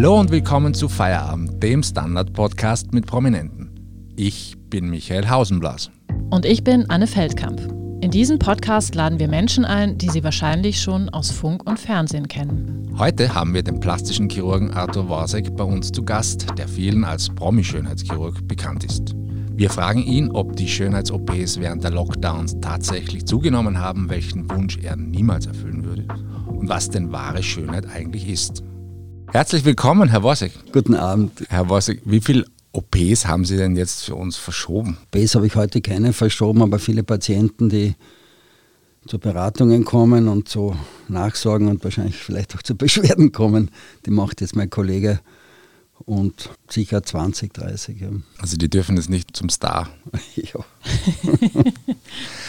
[0.00, 3.68] Hallo und willkommen zu Feierabend, dem Standard-Podcast mit Prominenten.
[4.16, 5.90] Ich bin Michael Hausenblas.
[6.30, 7.60] Und ich bin Anne Feldkamp.
[8.00, 12.28] In diesem Podcast laden wir Menschen ein, die Sie wahrscheinlich schon aus Funk und Fernsehen
[12.28, 12.94] kennen.
[12.96, 17.28] Heute haben wir den plastischen Chirurgen Arthur Worsek bei uns zu Gast, der vielen als
[17.28, 19.14] Promi-Schönheitschirurg bekannt ist.
[19.52, 24.96] Wir fragen ihn, ob die Schönheits-OPs während der Lockdowns tatsächlich zugenommen haben, welchen Wunsch er
[24.96, 26.06] niemals erfüllen würde
[26.46, 28.62] und was denn wahre Schönheit eigentlich ist.
[29.32, 30.52] Herzlich willkommen, Herr Worsek.
[30.72, 31.44] Guten Abend.
[31.48, 34.98] Herr Worsek, wie viele OPs haben Sie denn jetzt für uns verschoben?
[35.14, 37.94] OPs habe ich heute keine verschoben, aber viele Patienten, die
[39.06, 40.74] zu Beratungen kommen und zu
[41.06, 43.70] Nachsorgen und wahrscheinlich vielleicht auch zu Beschwerden kommen,
[44.04, 45.20] die macht jetzt mein Kollege
[46.04, 48.00] und sicher 20, 30.
[48.00, 48.08] Ja.
[48.38, 49.88] Also die dürfen es nicht zum Star.
[50.34, 50.64] ja.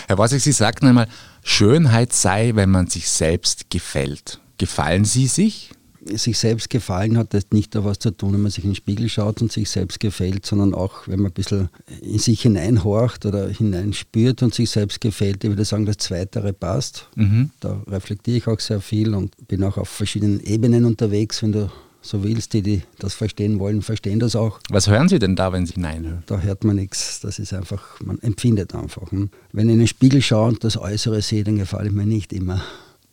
[0.08, 1.08] Herr Worsek, Sie sagten einmal,
[1.44, 4.40] Schönheit sei, wenn man sich selbst gefällt.
[4.58, 5.72] Gefallen Sie sich?
[6.06, 8.76] Sich selbst gefallen hat, das nicht da was zu tun, wenn man sich in den
[8.76, 11.70] Spiegel schaut und sich selbst gefällt, sondern auch, wenn man ein bisschen
[12.02, 15.44] in sich hineinhorcht oder hineinspürt und sich selbst gefällt.
[15.44, 17.08] Ich würde sagen, das Zweitere passt.
[17.16, 17.52] Mhm.
[17.60, 21.72] Da reflektiere ich auch sehr viel und bin auch auf verschiedenen Ebenen unterwegs, wenn du
[22.02, 24.60] so willst, die, die das verstehen wollen, verstehen das auch.
[24.70, 26.24] Was hören Sie denn da, wenn Sie hineinhören?
[26.26, 27.20] Da hört man nichts.
[27.20, 29.12] Das ist einfach, man empfindet einfach.
[29.12, 29.30] Hm?
[29.52, 32.64] Wenn ich in den Spiegel schaue und das Äußere sehe, dann gefällt mir nicht immer.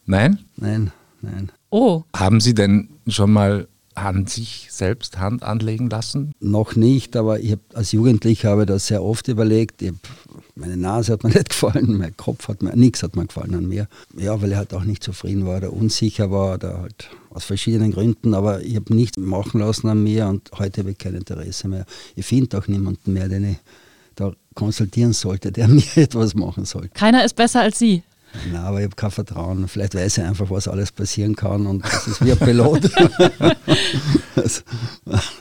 [0.07, 0.39] Nein?
[0.57, 1.53] Nein, nein.
[1.71, 2.03] Oh.
[2.15, 6.33] Haben Sie denn schon mal an sich selbst Hand anlegen lassen?
[6.41, 9.83] Noch nicht, aber ich hab, als Jugendlicher habe ich das sehr oft überlegt.
[9.83, 9.95] Hab,
[10.55, 13.67] meine Nase hat mir nicht gefallen, mein Kopf hat mir, nichts hat mir gefallen an
[13.67, 13.89] mir.
[14.17, 17.93] Ja, weil ich halt auch nicht zufrieden war oder unsicher war oder halt aus verschiedenen
[17.93, 21.69] Gründen, aber ich habe nichts machen lassen an mir und heute habe ich kein Interesse
[21.69, 21.85] mehr.
[22.17, 23.57] Ich finde auch niemanden mehr, den ich
[24.15, 26.91] da konsultieren sollte, der mir etwas machen sollte.
[26.91, 28.03] Keiner ist besser als Sie.
[28.51, 29.69] Nein, aber ich habe kein Vertrauen.
[29.69, 32.91] Vielleicht weiß ich einfach, was alles passieren kann und das ist wie ein Pilot.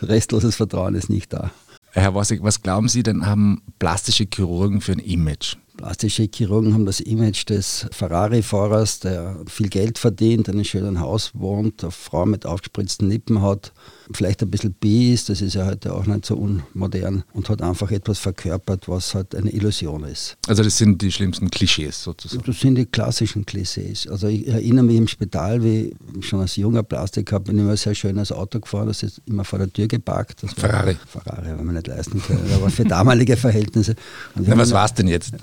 [0.01, 1.51] restloses Vertrauen ist nicht da.
[1.91, 5.55] Herr Wassig, was glauben Sie denn, haben plastische Chirurgen für ein Image?
[5.77, 11.31] Plastische Chirurgen haben das Image des Ferrari-Fahrers, der viel Geld verdient, in einem schönen Haus
[11.35, 13.73] wohnt, eine Frau mit aufgespritzten Lippen hat,
[14.11, 17.61] vielleicht ein bisschen bi ist, das ist ja heute auch nicht so unmodern und hat
[17.61, 20.35] einfach etwas verkörpert, was halt eine Illusion ist.
[20.47, 22.43] Also das sind die schlimmsten Klischees sozusagen?
[22.45, 24.07] Das sind die klassischen Klischees.
[24.07, 27.71] Also ich erinnere mich im Spital, wie ich schon als junger Plastiker bin ich immer
[27.71, 30.41] ein sehr schönes Auto gefahren, das ist immer vor der Tür geparkt.
[30.57, 30.97] Ferrari.
[31.07, 33.95] Ferrari, wenn man nicht leisten können, aber für damalige Verhältnisse.
[34.35, 35.33] Na, was war es denn jetzt?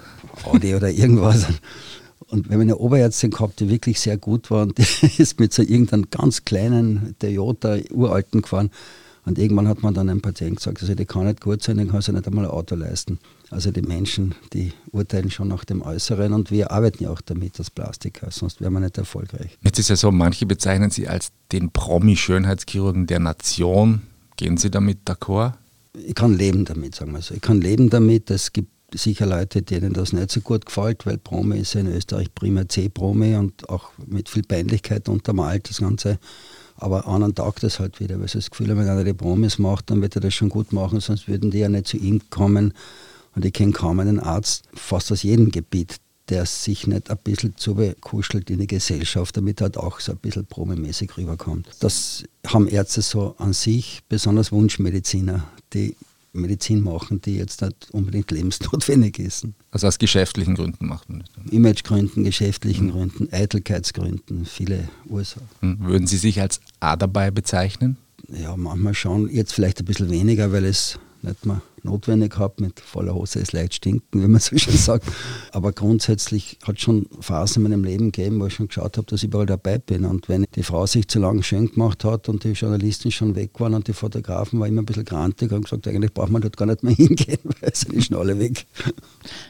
[0.44, 1.46] Audi oder irgendwas.
[2.28, 5.52] Und wir haben eine Oberärztin gehabt, die wirklich sehr gut war und die ist mit
[5.52, 8.70] so irgendeinem ganz kleinen Toyota uralten gefahren.
[9.26, 11.88] Und irgendwann hat man dann einem Patienten gesagt, also die kann nicht gut sein, den
[11.90, 13.18] kann sich nicht einmal ein Auto leisten.
[13.50, 17.58] Also die Menschen, die urteilen schon nach dem Äußeren und wir arbeiten ja auch damit
[17.58, 19.56] als Plastiker, sonst wären wir nicht erfolgreich.
[19.62, 24.02] Jetzt ist ja so, manche bezeichnen Sie als den Promi-Schönheitschirurgen der Nation.
[24.36, 25.54] Gehen Sie damit d'accord?
[25.94, 27.34] Ich kann leben damit, sagen wir so.
[27.34, 28.30] Ich kann leben damit.
[28.30, 31.88] Es gibt sicher Leute, denen das nicht so gut gefällt, weil Promi ist ja in
[31.88, 36.18] Österreich prima C-Promi und auch mit viel Peinlichkeit untermalt das Ganze.
[36.76, 39.90] Aber anderen taugt das halt wieder, weil sie das Gefühl wenn einer die Promis macht,
[39.90, 42.72] dann wird er das schon gut machen, sonst würden die ja nicht zu ihm kommen.
[43.34, 45.96] Und ich kenne kaum einen Arzt, fast aus jedem Gebiet,
[46.28, 50.18] der sich nicht ein bisschen zu bekuschelt in die Gesellschaft, damit halt auch so ein
[50.18, 51.68] bisschen promimäßig rüberkommt.
[51.80, 55.96] Das haben Ärzte so an sich, besonders Wunschmediziner, die
[56.34, 59.46] Medizin machen, die jetzt nicht unbedingt lebensnotwendig ist.
[59.70, 61.52] Also aus geschäftlichen Gründen macht man das?
[61.52, 62.90] Imagegründen, geschäftlichen mhm.
[62.92, 65.48] Gründen, Eitelkeitsgründen, viele Ursachen.
[65.60, 65.78] Hm.
[65.80, 67.96] Würden Sie sich als A dabei bezeichnen?
[68.28, 69.30] Ja, manchmal schon.
[69.30, 72.60] Jetzt vielleicht ein bisschen weniger, weil es nicht mehr notwendig gehabt.
[72.60, 75.06] Mit voller Hose ist leicht stinken, wie man so schön sagt.
[75.52, 79.06] Aber grundsätzlich hat es schon Phasen in meinem Leben gegeben, wo ich schon geschaut habe,
[79.06, 80.04] dass ich überall dabei bin.
[80.04, 83.50] Und wenn die Frau sich zu lange schön gemacht hat und die Journalisten schon weg
[83.58, 86.56] waren und die Fotografen waren immer ein bisschen grantig und gesagt, eigentlich braucht man dort
[86.56, 88.66] gar nicht mehr hingehen, weil sind die schon alle weg.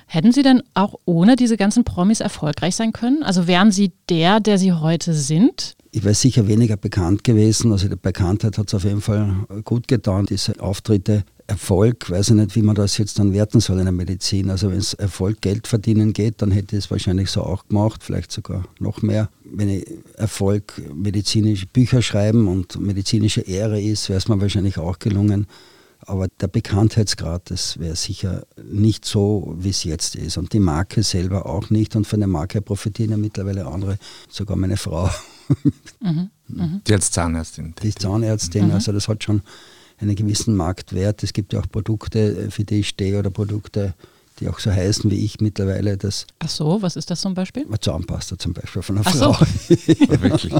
[0.06, 3.22] Hätten Sie denn auch ohne diese ganzen Promis erfolgreich sein können?
[3.22, 5.76] Also wären Sie der, der Sie heute sind?
[5.94, 7.70] ich wäre sicher weniger bekannt gewesen.
[7.70, 10.26] Also die Bekanntheit hat es auf jeden Fall gut getan.
[10.26, 13.92] Diese Auftritte Erfolg, weiß ich nicht, wie man das jetzt dann werten soll in der
[13.92, 14.50] Medizin.
[14.50, 18.02] Also wenn es Erfolg Geld verdienen geht, dann hätte ich es wahrscheinlich so auch gemacht,
[18.02, 19.28] vielleicht sogar noch mehr.
[19.44, 19.86] Wenn ich
[20.16, 25.46] Erfolg medizinische Bücher schreiben und medizinische Ehre ist, wäre es mir wahrscheinlich auch gelungen.
[26.06, 30.36] Aber der Bekanntheitsgrad, das wäre sicher nicht so, wie es jetzt ist.
[30.36, 31.96] Und die Marke selber auch nicht.
[31.96, 33.98] Und von der Marke profitieren ja mittlerweile andere,
[34.28, 35.10] sogar meine Frau.
[36.00, 36.30] Mhm.
[36.48, 36.80] Mhm.
[36.86, 37.74] Die als Zahnärztin.
[37.82, 38.72] Die Zahnärztin, mhm.
[38.72, 39.42] also das hat schon
[39.98, 41.22] einen gewissen Marktwert.
[41.22, 43.94] Es gibt ja auch Produkte, für die ich stehe oder Produkte,
[44.40, 45.96] die auch so heißen wie ich mittlerweile.
[45.96, 47.66] Das Ach so, was ist das zum Beispiel?
[47.80, 49.32] Zahnpasta zum Beispiel von einer Ach Frau.
[49.68, 50.22] so.
[50.22, 50.52] Wirklich.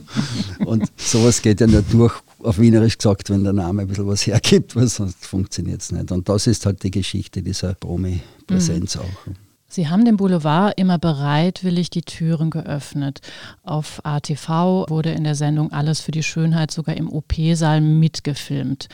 [0.66, 4.26] Und sowas geht ja nur durch, auf Wienerisch gesagt, wenn der Name ein bisschen was
[4.26, 6.10] hergibt, weil sonst funktioniert es nicht.
[6.10, 9.26] Und das ist halt die Geschichte dieser Promi-Präsenz auch.
[9.74, 13.22] Sie haben dem Boulevard immer bereitwillig die Türen geöffnet.
[13.62, 18.90] Auf ATV wurde in der Sendung Alles für die Schönheit sogar im OP-Saal mitgefilmt.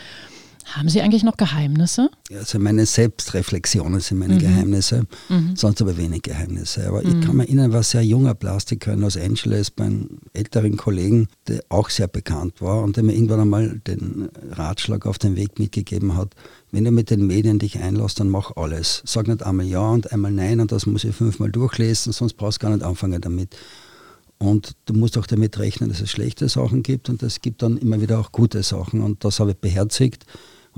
[0.73, 2.11] Haben Sie eigentlich noch Geheimnisse?
[2.31, 5.06] Also meine Selbstreflexionen sind meine Geheimnisse,
[5.55, 6.87] sonst aber wenig Geheimnisse.
[6.88, 10.76] Aber ich kann mir erinnern, war sehr junger Plastiker in Los Angeles bei einem älteren
[10.76, 15.37] Kollegen, der auch sehr bekannt war und der mir irgendwann einmal den Ratschlag auf den
[15.37, 16.35] Weg mitgegeben hat,
[16.70, 19.03] wenn du mit den Medien dich einlässt, dann mach alles.
[19.06, 22.62] Sag nicht einmal ja und einmal nein und das muss ich fünfmal durchlesen, sonst brauchst
[22.62, 23.56] du gar nicht anfangen damit.
[24.37, 27.79] Und du musst auch damit rechnen, dass es schlechte Sachen gibt und es gibt dann
[27.79, 29.00] immer wieder auch gute Sachen.
[29.00, 30.26] Und das habe ich beherzigt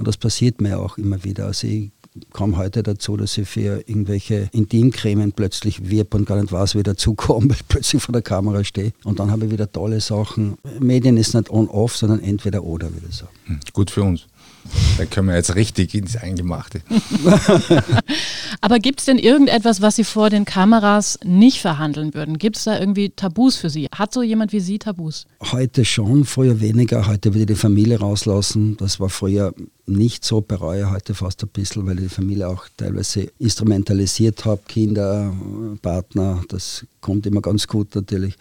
[0.01, 1.45] und das passiert mir auch immer wieder.
[1.45, 1.91] Also ich
[2.33, 6.83] kam heute dazu, dass ich für irgendwelche Intimcremen plötzlich wirb und gar nicht weiß, wie
[6.83, 8.93] dazukomme, weil ich plötzlich vor der Kamera stehe.
[9.05, 10.57] Und dann habe ich wieder tolle Sachen.
[10.79, 13.33] Medien ist nicht on-off, sondern entweder oder, würde ich sagen.
[13.45, 14.27] Hm, Gut für uns.
[14.99, 16.83] Da können wir jetzt richtig ins Eingemachte.
[18.61, 22.39] Aber gibt es denn irgendetwas, was Sie vor den Kameras nicht verhandeln würden?
[22.39, 23.87] Gibt es da irgendwie Tabus für Sie?
[23.95, 25.27] Hat so jemand wie Sie Tabus?
[25.41, 27.07] Heute schon, früher weniger.
[27.07, 28.77] Heute würde ich die Familie rauslassen.
[28.77, 29.55] Das war früher
[29.87, 34.61] nicht so, bereue heute fast ein bisschen, weil ich die Familie auch teilweise instrumentalisiert habe.
[34.69, 35.35] Kinder,
[35.83, 38.37] Partner, das kommt immer ganz gut natürlich.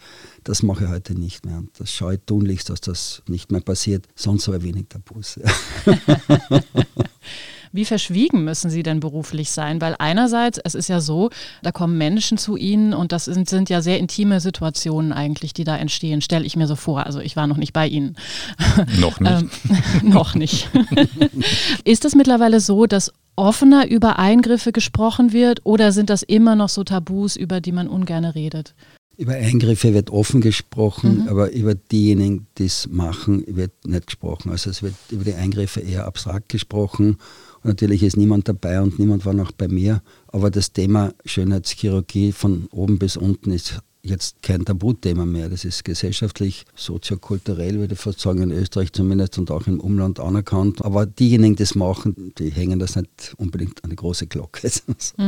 [0.50, 1.58] Das mache ich heute nicht mehr.
[1.58, 4.08] Und das schaue ich tunlichst, dass das nicht mehr passiert.
[4.16, 5.38] Sonst aber wenig Tabus.
[7.72, 9.80] Wie verschwiegen müssen Sie denn beruflich sein?
[9.80, 11.30] Weil einerseits, es ist ja so,
[11.62, 15.62] da kommen Menschen zu Ihnen und das sind, sind ja sehr intime Situationen eigentlich, die
[15.62, 17.06] da entstehen, stelle ich mir so vor.
[17.06, 18.16] Also ich war noch nicht bei Ihnen.
[18.98, 19.32] Noch nicht.
[19.32, 19.50] Ähm,
[20.02, 20.68] noch nicht.
[21.84, 26.70] ist es mittlerweile so, dass offener über Eingriffe gesprochen wird oder sind das immer noch
[26.70, 28.74] so Tabus, über die man ungern redet?
[29.20, 34.48] Über Eingriffe wird offen gesprochen, aber über diejenigen, die es machen, wird nicht gesprochen.
[34.50, 37.18] Also es wird über die Eingriffe eher abstrakt gesprochen.
[37.62, 40.00] Und natürlich ist niemand dabei und niemand war noch bei mir.
[40.28, 45.50] Aber das Thema Schönheitschirurgie von oben bis unten ist jetzt kein Tabuthema mehr.
[45.50, 50.18] Das ist gesellschaftlich, soziokulturell, würde ich fast sagen, in Österreich zumindest und auch im Umland
[50.18, 50.82] anerkannt.
[50.82, 54.70] Aber diejenigen, die es machen, die hängen das nicht unbedingt an die große Glocke.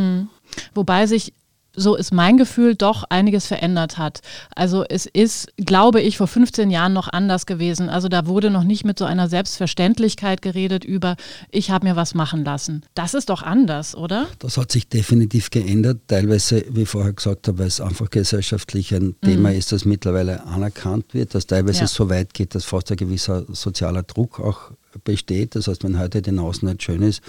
[0.75, 1.35] Wobei sich
[1.75, 4.21] so ist mein Gefühl, doch einiges verändert hat.
[4.55, 7.89] Also es ist, glaube ich, vor 15 Jahren noch anders gewesen.
[7.89, 11.17] Also da wurde noch nicht mit so einer Selbstverständlichkeit geredet über,
[11.51, 12.83] ich habe mir was machen lassen.
[12.95, 14.27] Das ist doch anders, oder?
[14.39, 16.01] Das hat sich definitiv geändert.
[16.09, 20.45] Teilweise, wie ich vorher gesagt habe, weil es einfach gesellschaftlich ein Thema ist, das mittlerweile
[20.45, 21.87] anerkannt wird, dass teilweise Ja.
[21.87, 24.73] so weit geht, dass fast ein gewisser sozialer Druck auch
[25.05, 25.55] besteht.
[25.55, 27.23] Das heißt, wenn heute die nicht schön ist,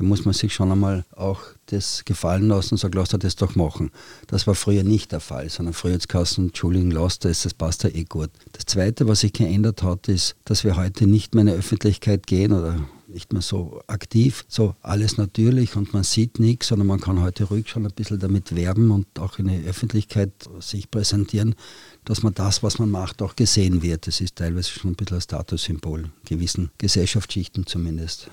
[0.00, 3.36] dann muss man sich schon einmal auch das gefallen lassen und sagen, lass dir das
[3.36, 3.90] doch machen.
[4.28, 7.84] Das war früher nicht der Fall, sondern früher jetzt Kassen, Entschuldigung, lass das, das passt
[7.84, 8.30] ja eh gut.
[8.52, 12.26] Das Zweite, was sich geändert hat, ist, dass wir heute nicht mehr in die Öffentlichkeit
[12.26, 17.00] gehen oder nicht mehr so aktiv, so alles natürlich und man sieht nichts, sondern man
[17.00, 21.54] kann heute ruhig schon ein bisschen damit werben und auch in der Öffentlichkeit sich präsentieren,
[22.06, 24.06] dass man das, was man macht, auch gesehen wird.
[24.06, 28.30] Das ist teilweise schon ein bisschen ein Statussymbol, gewissen Gesellschaftsschichten zumindest.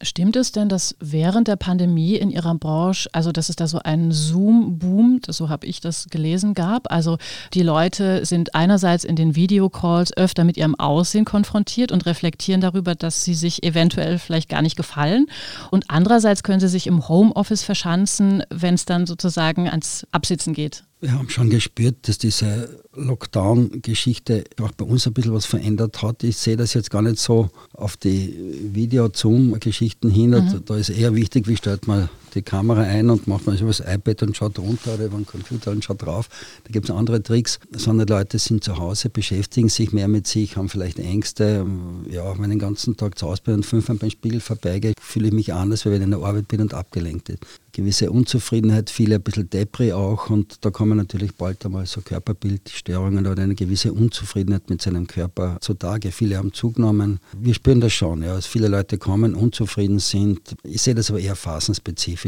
[0.00, 3.78] Stimmt es denn, dass während der Pandemie in Ihrer Branche, also dass es da so
[3.80, 6.90] einen Zoom-Boom, so habe ich das gelesen, gab?
[6.90, 7.18] Also
[7.52, 12.94] die Leute sind einerseits in den Videocalls öfter mit ihrem Aussehen konfrontiert und reflektieren darüber,
[12.94, 15.26] dass sie sich eventuell vielleicht gar nicht gefallen.
[15.70, 20.82] Und andererseits können sie sich im Homeoffice verschanzen, wenn es dann sozusagen ans Absitzen geht.
[21.06, 26.24] Wir haben schon gespürt, dass diese Lockdown-Geschichte auch bei uns ein bisschen was verändert hat.
[26.24, 28.34] Ich sehe das jetzt gar nicht so auf die
[28.72, 30.34] Video-Zoom-Geschichten hin.
[30.34, 33.68] Also Da ist eher wichtig, wie stellt man die Kamera ein und macht man über
[33.68, 36.28] das iPad und schaut runter oder über den Computer und schaut drauf.
[36.64, 40.56] Da gibt es andere Tricks, sondern Leute sind zu Hause, beschäftigen sich mehr mit sich,
[40.56, 41.66] haben vielleicht Ängste.
[42.10, 45.28] Ja, wenn ich den ganzen Tag zu Hause bin und fünfmal beim Spiegel vorbeigehe, fühle
[45.28, 47.38] ich mich anders, als wenn ich in der Arbeit bin und abgelenkt bin.
[47.72, 53.26] Gewisse Unzufriedenheit, viele ein bisschen Depri auch und da kommen natürlich bald einmal so Körperbildstörungen
[53.26, 56.10] oder eine gewisse Unzufriedenheit mit seinem Körper zutage.
[56.10, 57.20] Viele haben zugenommen.
[57.38, 60.56] Wir spüren das schon, ja, dass viele Leute kommen, unzufrieden sind.
[60.62, 62.25] Ich sehe das aber eher phasenspezifisch.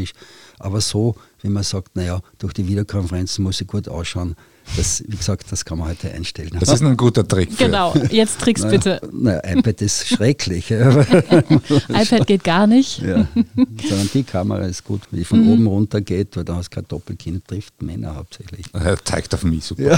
[0.59, 4.35] Aber so, wie man sagt, naja, durch die Videokonferenzen muss ich gut ausschauen,
[4.77, 6.51] das, wie gesagt, das kann man heute einstellen.
[6.59, 7.51] Das ist ein guter Trick.
[7.51, 9.01] Für, Genau, jetzt Tricks bitte.
[9.11, 10.69] Naja, iPad ist schrecklich.
[10.69, 11.01] ja.
[11.89, 12.99] iPad geht gar nicht.
[13.01, 16.69] Ja, sondern die Kamera ist gut, wie die von oben runter geht, weil da hast
[16.69, 18.65] du kein Doppelkinn, trifft Männer hauptsächlich.
[18.73, 19.97] Er zeigt auf mich super.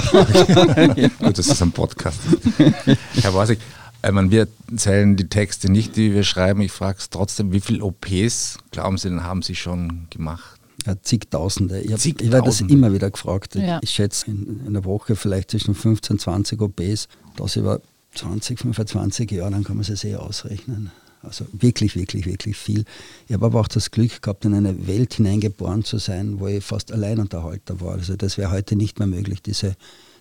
[1.18, 2.18] Gut, das ist ein Podcast.
[3.20, 3.58] Herr Wasig,
[4.04, 6.60] Ich meine, wir zählen die Texte nicht, die wir schreiben.
[6.60, 10.60] Ich frage es trotzdem, wie viele OPs, glauben Sie denn, haben Sie schon gemacht?
[10.86, 11.80] Ja, zigtausende.
[11.80, 13.54] Ich, hab, ich werde das immer wieder gefragt.
[13.54, 13.78] Ja.
[13.82, 17.06] Ich, schätze in, in der Woche vielleicht zwischen 15 und 20 OPs.
[17.36, 17.80] Das über
[18.14, 20.90] 20, 25 Jahre, dann kann man es sehr ausrechnen.
[21.22, 22.84] Also wirklich, wirklich, wirklich viel.
[23.28, 26.64] Ich habe aber auch das Glück gehabt, in eine Welt hineingeboren zu sein, wo ich
[26.64, 27.92] fast Alleinunterhalter war.
[27.92, 29.76] Also das wäre heute nicht mehr möglich, diese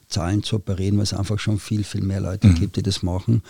[0.09, 2.55] Zahlen zu operieren, weil es einfach schon viel, viel mehr Leute mhm.
[2.55, 3.41] gibt, die das machen.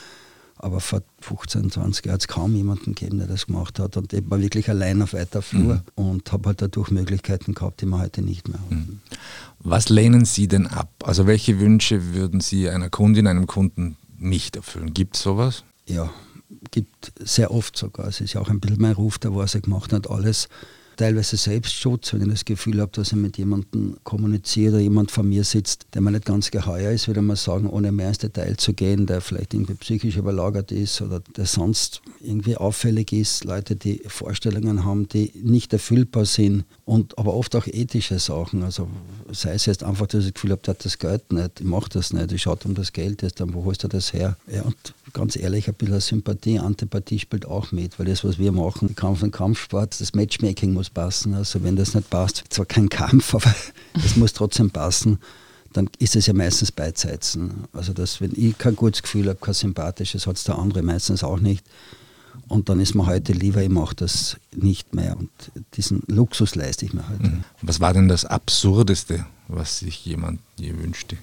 [0.64, 3.98] Aber vor 15, 20 Jahren hat es kaum jemanden gegeben, der das gemacht hat.
[3.98, 5.82] Und ich war wirklich allein auf weiter Flur mhm.
[5.96, 8.76] und habe halt dadurch Möglichkeiten gehabt, die man heute nicht mehr haben.
[8.76, 9.00] Mhm.
[9.60, 10.92] Was lehnen Sie denn ab?
[11.04, 14.94] Also welche Wünsche würden Sie einer Kundin, einem Kunden nicht erfüllen?
[14.94, 15.64] Gibt es sowas?
[15.88, 16.12] Ja,
[16.70, 18.08] gibt sehr oft sogar.
[18.08, 20.48] Es ist ja auch ein bisschen mein Ruf, der was er gemacht hat, alles
[21.02, 25.24] teilweise Selbstschutz, wenn ich das Gefühl habe, dass ich mit jemandem kommuniziere oder jemand vor
[25.24, 28.56] mir sitzt, der mir nicht ganz geheuer ist, würde man sagen, ohne mehr ins Detail
[28.58, 33.76] zu gehen, der vielleicht irgendwie psychisch überlagert ist oder der sonst irgendwie auffällig ist, Leute,
[33.76, 38.62] die Vorstellungen haben, die nicht erfüllbar sind und aber oft auch ethische Sachen.
[38.62, 38.88] Also
[39.32, 41.66] sei es jetzt einfach, dass ich das Gefühl habe, der hat das Geld nicht, ich
[41.66, 44.38] mache das nicht, ich schaue um das Geld, jetzt, dann, wo holst du das her?
[44.54, 48.52] Ja, und ganz ehrlich, ein bisschen Sympathie, Antipathie spielt auch mit, weil das, was wir
[48.52, 51.34] machen, Kampf und Kampfsport, das Matchmaking muss passen.
[51.34, 53.54] Also wenn das nicht passt, zwar kein Kampf, aber
[54.04, 55.20] es muss trotzdem passen,
[55.74, 57.66] dann ist es ja meistens beidsetzen.
[57.74, 61.24] Also dass, wenn ich kein gutes Gefühl habe, kein sympathisches, hat es der andere meistens
[61.24, 61.66] auch nicht.
[62.48, 65.18] Und dann ist mir heute lieber, ich mache das nicht mehr.
[65.18, 65.30] Und
[65.76, 67.30] diesen Luxus leiste ich mir heute.
[67.30, 67.44] Mhm.
[67.62, 71.18] Was war denn das Absurdeste, was sich jemand je wünschte?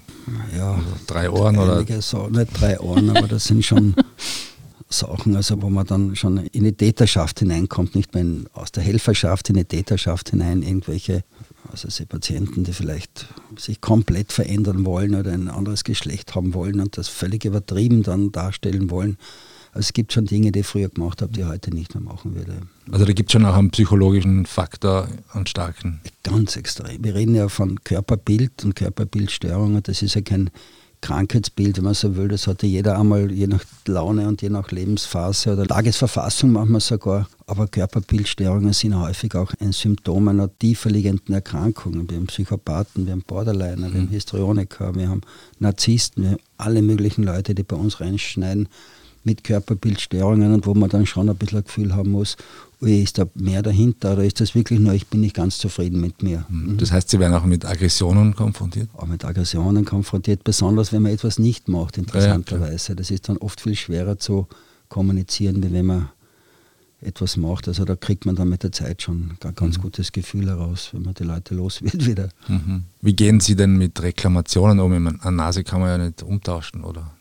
[0.57, 2.03] Ja, also drei Ohren oder?
[2.03, 3.95] So, nicht drei Ohren, aber das sind schon
[4.91, 8.83] Sachen, also wo man dann schon in die Täterschaft hineinkommt, nicht mehr in, aus der
[8.83, 11.25] Helferschaft in die Täterschaft hinein, irgendwelche
[11.71, 16.97] also Patienten, die vielleicht sich komplett verändern wollen oder ein anderes Geschlecht haben wollen und
[16.97, 19.19] das völlig übertrieben dann darstellen wollen.
[19.73, 22.03] Also es gibt schon Dinge, die ich früher gemacht habe, die ich heute nicht mehr
[22.03, 22.53] machen würde.
[22.91, 26.01] Also da gibt es schon auch einen psychologischen Faktor, einen starken.
[26.23, 27.05] Ganz extrem.
[27.05, 29.83] Wir reden ja von Körperbild und Körperbildstörungen.
[29.83, 30.51] Das ist ja kein
[31.01, 32.29] Krankheitsbild, wenn man so will.
[32.29, 37.29] Das hatte jeder einmal, je nach Laune und je nach Lebensphase oder Tagesverfassung manchmal sogar.
[37.47, 42.09] Aber Körperbildstörungen sind häufig auch ein Symptom einer tiefer liegenden Erkrankung.
[42.09, 44.11] Wir haben Psychopathen, wir haben Borderliner, wir haben mhm.
[44.11, 45.21] Histrioniker, wir haben
[45.59, 48.69] Narzissten, wir haben alle möglichen Leute, die bei uns reinschneiden
[49.25, 52.37] mit Körperbildstörungen und wo man dann schon ein bisschen ein Gefühl haben muss,
[52.81, 56.23] ist da mehr dahinter oder ist das wirklich nur, ich bin nicht ganz zufrieden mit
[56.23, 56.45] mir.
[56.49, 56.77] Mhm.
[56.79, 58.89] Das heißt, Sie werden auch mit Aggressionen konfrontiert?
[58.97, 62.91] Auch mit Aggressionen konfrontiert, besonders wenn man etwas nicht macht, interessanterweise.
[62.91, 64.47] Ja, das ist dann oft viel schwerer zu
[64.89, 66.09] kommunizieren, wie wenn man
[67.01, 67.69] etwas macht.
[67.69, 69.83] Also da kriegt man dann mit der Zeit schon ein ganz mhm.
[69.83, 72.29] gutes Gefühl heraus, wenn man die Leute los wird wieder.
[72.49, 72.85] Mhm.
[73.01, 74.93] Wie gehen Sie denn mit Reklamationen um?
[74.93, 77.13] Eine Nase kann man ja nicht umtauschen, oder?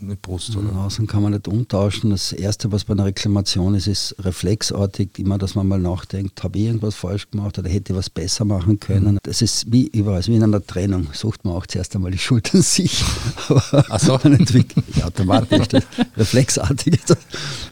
[0.00, 0.56] Eine Brust.
[0.56, 0.76] Oder?
[0.76, 2.10] Außen kann man nicht umtauschen.
[2.10, 6.58] Das Erste, was bei einer Reklamation ist, ist reflexartig, immer, dass man mal nachdenkt, habe
[6.58, 9.14] ich irgendwas falsch gemacht oder hätte ich was besser machen können.
[9.14, 9.18] Mhm.
[9.22, 11.08] Das ist wie überall, wie in einer Trennung.
[11.12, 13.04] Sucht man auch zuerst einmal die Schuld an sich.
[13.48, 14.18] Ach so.
[14.22, 15.84] man entwickelt automatisch, das
[16.16, 17.00] reflexartig.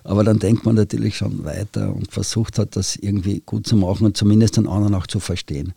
[0.02, 4.06] Aber dann denkt man natürlich schon weiter und versucht hat, das irgendwie gut zu machen
[4.06, 5.74] und zumindest den anderen auch zu verstehen.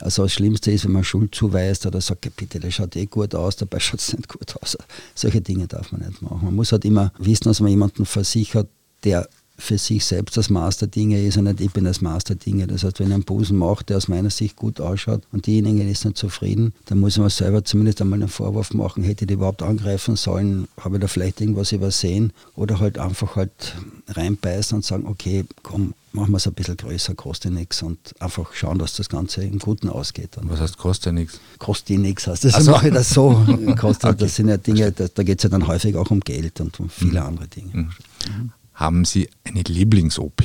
[0.00, 3.34] Also das Schlimmste ist, wenn man Schuld zuweist oder sagt, bitte, das schaut eh gut
[3.34, 4.76] aus, dabei schaut es nicht gut aus.
[5.14, 6.40] Solche Dinge darf man nicht machen.
[6.44, 8.68] Man muss halt immer wissen, dass man jemanden versichert,
[9.04, 9.28] der
[9.60, 12.36] für sich selbst das Maß der Dinge ist und nicht ich bin das Maß der
[12.36, 12.66] Dinge.
[12.66, 16.04] Das heißt, wenn einen Busen macht, der aus meiner Sicht gut ausschaut und diejenige ist
[16.04, 19.62] nicht zufrieden, dann muss man selber zumindest einmal einen Vorwurf machen, hätte ich die überhaupt
[19.62, 23.76] angreifen sollen, habe ich da vielleicht irgendwas übersehen oder halt einfach halt
[24.08, 28.52] reinbeißen und sagen, okay, komm, machen wir es ein bisschen größer, kostet nichts und einfach
[28.54, 30.36] schauen, dass das Ganze im Guten ausgeht.
[30.38, 31.40] Und Was heißt kostet nichts?
[31.58, 32.54] Kostet nichts heißt das.
[32.54, 33.46] Also mache ich das so.
[33.78, 34.24] kostet, okay.
[34.24, 36.78] Das sind ja Dinge, da, da geht es ja dann häufig auch um Geld und
[36.80, 37.26] um viele mhm.
[37.26, 37.70] andere Dinge.
[37.72, 37.82] Mhm.
[37.82, 38.52] Mhm.
[38.74, 40.42] Haben Sie eine Lieblings-OP?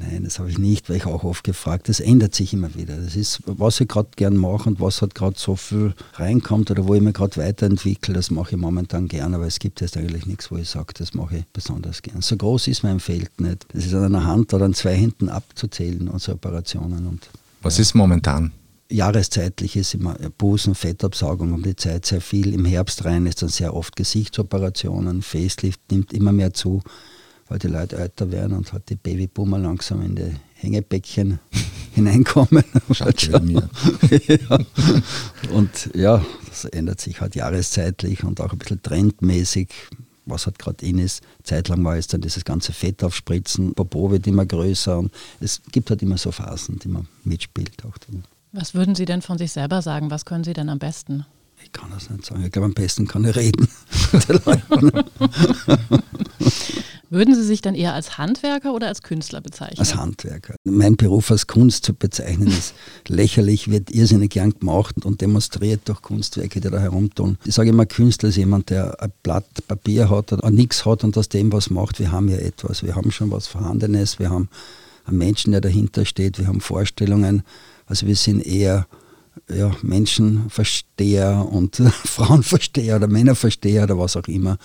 [0.00, 2.96] Nein, das habe ich nicht, weil ich auch oft gefragt, das ändert sich immer wieder.
[2.96, 6.86] Das ist, was ich gerade gern mache und was halt gerade so viel reinkommt oder
[6.86, 10.24] wo ich mich gerade weiterentwickle, das mache ich momentan gern, aber es gibt jetzt eigentlich
[10.24, 12.20] nichts, wo ich sage, das mache ich besonders gern.
[12.20, 13.66] So groß ist mein Feld nicht.
[13.72, 17.08] Das ist an einer Hand oder an zwei Händen abzuzählen, unsere Operationen.
[17.08, 17.28] Und,
[17.62, 17.82] was ja.
[17.82, 18.52] ist momentan?
[18.90, 22.54] Jahreszeitlich ist immer Busen, Fettabsaugung um die Zeit sehr viel.
[22.54, 26.82] Im Herbst rein ist dann sehr oft Gesichtsoperationen, Facelift nimmt immer mehr zu
[27.48, 31.38] weil die Leute älter werden und halt die Babyboomer langsam in die Hängebäckchen
[31.94, 32.64] hineinkommen.
[33.42, 33.68] mir.
[34.28, 34.58] ja.
[35.52, 39.68] Und ja, das ändert sich halt jahreszeitlich und auch ein bisschen trendmäßig,
[40.26, 41.22] was halt gerade in ist.
[41.42, 45.90] Zeitlang war es dann dieses ganze Fett aufspritzen, Popo wird immer größer und es gibt
[45.90, 47.84] halt immer so Phasen, die man mitspielt.
[47.84, 47.96] Auch
[48.52, 50.10] Was würden Sie denn von sich selber sagen?
[50.10, 51.24] Was können Sie denn am besten?
[51.64, 52.44] Ich kann das nicht sagen.
[52.44, 53.68] Ich glaube, am besten kann ich reden.
[57.10, 59.78] Würden Sie sich dann eher als Handwerker oder als Künstler bezeichnen?
[59.78, 60.56] Als Handwerker.
[60.64, 62.74] Mein Beruf als Kunst zu bezeichnen ist
[63.08, 67.38] lächerlich, wird irrsinnig gern gemacht und demonstriert durch Kunstwerke, die da herumtun.
[67.44, 71.16] Ich sage immer, Künstler ist jemand, der ein Blatt Papier hat oder nichts hat und
[71.16, 71.98] aus dem was macht.
[71.98, 72.82] Wir haben ja etwas.
[72.82, 74.18] Wir haben schon was Vorhandenes.
[74.18, 74.50] Wir haben
[75.06, 76.38] einen Menschen, der dahinter steht.
[76.38, 77.42] Wir haben Vorstellungen.
[77.86, 78.86] Also wir sind eher
[79.48, 84.58] ja, Menschenversteher und Frauenversteher oder Männerversteher oder was auch immer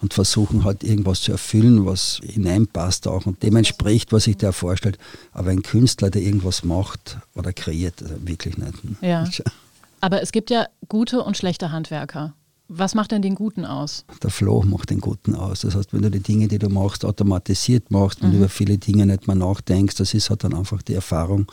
[0.00, 4.52] und versuchen halt irgendwas zu erfüllen, was hineinpasst auch und dem entspricht, was sich der
[4.52, 4.98] vorstellt.
[5.32, 8.74] Aber ein Künstler, der irgendwas macht oder kreiert, also wirklich nicht.
[9.00, 9.28] Ja.
[10.00, 12.34] Aber es gibt ja gute und schlechte Handwerker.
[12.68, 14.04] Was macht denn den Guten aus?
[14.22, 15.60] Der Flow macht den Guten aus.
[15.60, 18.38] Das heißt, wenn du die Dinge, die du machst, automatisiert machst und mhm.
[18.38, 21.46] über viele Dinge nicht mehr nachdenkst, das ist halt dann einfach die Erfahrung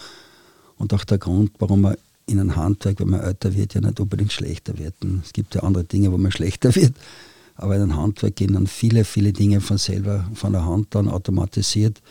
[0.77, 1.95] und auch der Grund, warum man
[2.25, 4.95] in einem Handwerk, wenn man älter wird, ja nicht unbedingt schlechter wird.
[5.23, 6.93] es gibt ja andere Dinge, wo man schlechter wird.
[7.55, 11.07] Aber in einem Handwerk gehen dann viele, viele Dinge von selber, von der Hand dann
[11.07, 12.01] automatisiert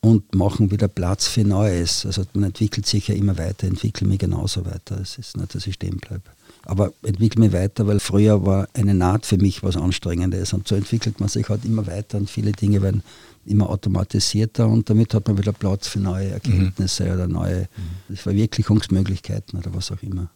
[0.00, 2.04] und machen wieder Platz für Neues.
[2.04, 5.00] Also man entwickelt sich ja immer weiter, entwickelt mich genauso weiter.
[5.00, 6.22] Es ist nicht, dass ich stehen bleibe.
[6.66, 10.74] Aber entwickle mich weiter, weil früher war eine Naht für mich was Anstrengendes und so
[10.74, 13.02] entwickelt man sich halt immer weiter und viele Dinge werden
[13.46, 17.12] immer automatisierter und damit hat man wieder Platz für neue Erkenntnisse mhm.
[17.12, 17.68] oder neue
[18.08, 18.16] mhm.
[18.16, 20.30] Verwirklichungsmöglichkeiten oder was auch immer.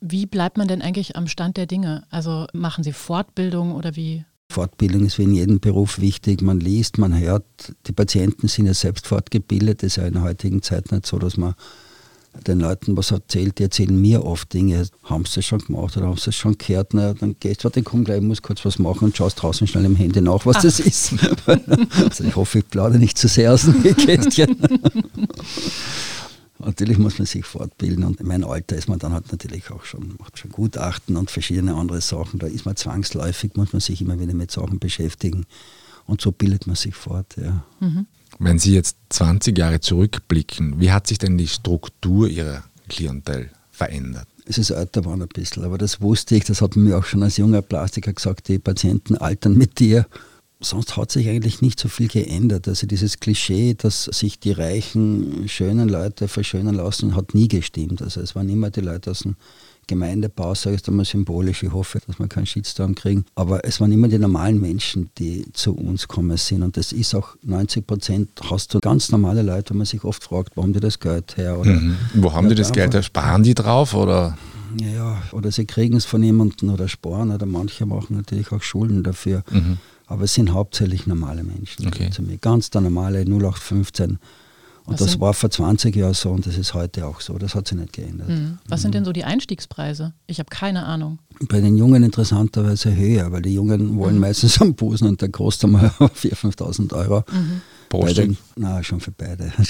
[0.00, 2.04] Wie bleibt man denn eigentlich am Stand der Dinge?
[2.10, 4.24] Also machen Sie Fortbildung oder wie?
[4.50, 6.42] Fortbildung ist wie in jedem Beruf wichtig.
[6.42, 7.44] Man liest, man hört.
[7.86, 9.82] Die Patienten sind ja selbst fortgebildet.
[9.82, 11.54] Das ist ja in der heutigen Zeit nicht so, dass man
[12.46, 13.58] den Leuten was erzählt.
[13.58, 14.86] Die erzählen mir oft Dinge.
[15.04, 16.94] Haben sie das schon gemacht oder haben sie das schon gehört?
[16.94, 19.66] Na, dann gehst du, warte, komm gleich, ich muss kurz was machen und schaust draußen
[19.66, 20.62] schnell im Handy nach, was Ach.
[20.62, 21.14] das ist.
[21.46, 24.56] also ich hoffe, ich plaudere nicht zu sehr aus dem Kästchen.
[26.64, 29.84] Natürlich muss man sich fortbilden und in meinem Alter ist man dann halt natürlich auch
[29.84, 32.38] schon, macht schon Gutachten und verschiedene andere Sachen.
[32.38, 35.46] Da ist man zwangsläufig, muss man sich immer wieder mit Sachen beschäftigen
[36.06, 37.36] und so bildet man sich fort.
[37.36, 37.64] Ja.
[37.80, 38.06] Mhm.
[38.38, 44.28] Wenn Sie jetzt 20 Jahre zurückblicken, wie hat sich denn die Struktur Ihrer Klientel verändert?
[44.44, 47.22] Es ist älter geworden ein bisschen, aber das wusste ich, das hat mir auch schon
[47.22, 50.06] als junger Plastiker gesagt, die Patienten altern mit dir
[50.60, 52.68] sonst hat sich eigentlich nicht so viel geändert.
[52.68, 58.02] Also dieses Klischee, dass sich die reichen, schönen Leute verschönern lassen, hat nie gestimmt.
[58.02, 59.36] Also es waren immer die Leute aus dem
[59.86, 61.62] Gemeindebau, sage ich einmal symbolisch.
[61.64, 63.24] Ich hoffe, dass wir keinen Shitstorm kriegen.
[63.34, 66.62] Aber es waren immer die normalen Menschen, die zu uns kommen sind.
[66.62, 70.22] Und das ist auch 90 Prozent, hast du ganz normale Leute, wo man sich oft
[70.22, 71.58] fragt, wo haben die das Geld her?
[71.58, 71.96] Oder, mhm.
[72.14, 73.94] Wo haben die das Geld Sparen die drauf?
[73.94, 74.38] Oder?
[74.78, 77.32] Ja, oder sie kriegen es von jemandem oder sparen.
[77.32, 79.42] Oder manche machen natürlich auch Schulden dafür.
[79.50, 79.78] Mhm.
[80.10, 81.86] Aber es sind hauptsächlich normale Menschen.
[81.86, 82.10] Okay.
[82.10, 82.36] Zu mir.
[82.36, 84.10] Ganz der normale 0815.
[84.10, 84.18] Und
[84.86, 87.38] Was das war vor 20 Jahren so und das ist heute auch so.
[87.38, 88.28] Das hat sich nicht geändert.
[88.28, 88.58] Mhm.
[88.66, 88.82] Was mhm.
[88.82, 90.12] sind denn so die Einstiegspreise?
[90.26, 91.20] Ich habe keine Ahnung.
[91.48, 94.22] Bei den Jungen interessanterweise höher, weil die Jungen wollen mhm.
[94.22, 97.22] meistens am Busen und der kostet mal 4.000, 5.000 Euro.
[97.30, 97.60] Mhm.
[97.88, 98.36] Pro Stück?
[98.56, 99.52] Na, schon für beide.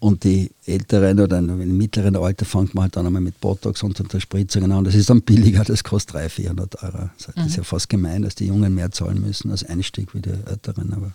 [0.00, 3.98] Und die Älteren oder im mittleren Alter fängt man halt dann einmal mit Botox und
[4.00, 4.84] Unterspritzungen an.
[4.84, 7.10] Das ist dann billiger, das kostet 300, 400 Euro.
[7.18, 7.42] Das mhm.
[7.44, 10.92] ist ja fast gemein, dass die Jungen mehr zahlen müssen als Einstieg wie die Älteren.
[10.92, 11.12] Aber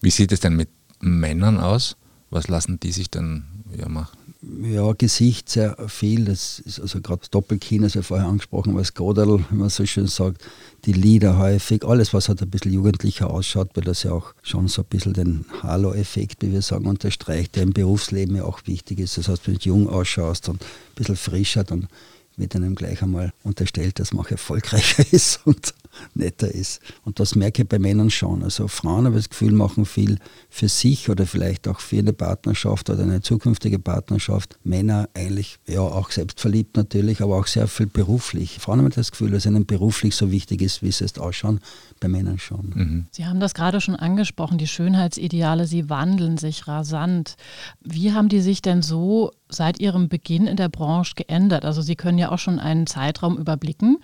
[0.00, 0.68] wie sieht es denn mit
[1.00, 1.96] Männern aus?
[2.30, 3.44] Was lassen die sich dann
[3.76, 4.16] ja, machen?
[4.42, 6.24] Ja, Gesicht sehr viel.
[6.24, 9.84] Das ist also gerade das Doppelkinn, das ja vorher angesprochen, was Godel, wie man so
[9.84, 10.42] schön sagt,
[10.86, 14.68] die Lieder häufig, alles, was halt ein bisschen jugendlicher ausschaut, weil das ja auch schon
[14.68, 18.98] so ein bisschen den Halo-Effekt, wie wir sagen, unterstreicht, der im Berufsleben ja auch wichtig
[19.00, 19.18] ist.
[19.18, 21.88] Das heißt, wenn du jung ausschaust und ein bisschen frischer, dann
[22.36, 25.74] wird einem gleich einmal unterstellt, dass man auch erfolgreicher ist und
[26.14, 26.80] netter ist.
[27.04, 28.42] Und das merke ich bei Männern schon.
[28.42, 32.12] Also Frauen habe ich das Gefühl, machen viel für sich oder vielleicht auch für eine
[32.12, 34.58] Partnerschaft oder eine zukünftige Partnerschaft.
[34.64, 38.58] Männer eigentlich, ja, auch selbstverliebt natürlich, aber auch sehr viel beruflich.
[38.60, 41.60] Frauen haben das Gefühl, dass ihnen beruflich so wichtig ist, wie sie es ausschauen,
[42.00, 42.72] bei Männern schon.
[42.74, 43.06] Mhm.
[43.10, 47.36] Sie haben das gerade schon angesprochen, die Schönheitsideale, sie wandeln sich rasant.
[47.80, 51.64] Wie haben die sich denn so seit Ihrem Beginn in der Branche geändert?
[51.64, 53.98] Also Sie können ja auch schon einen Zeitraum überblicken.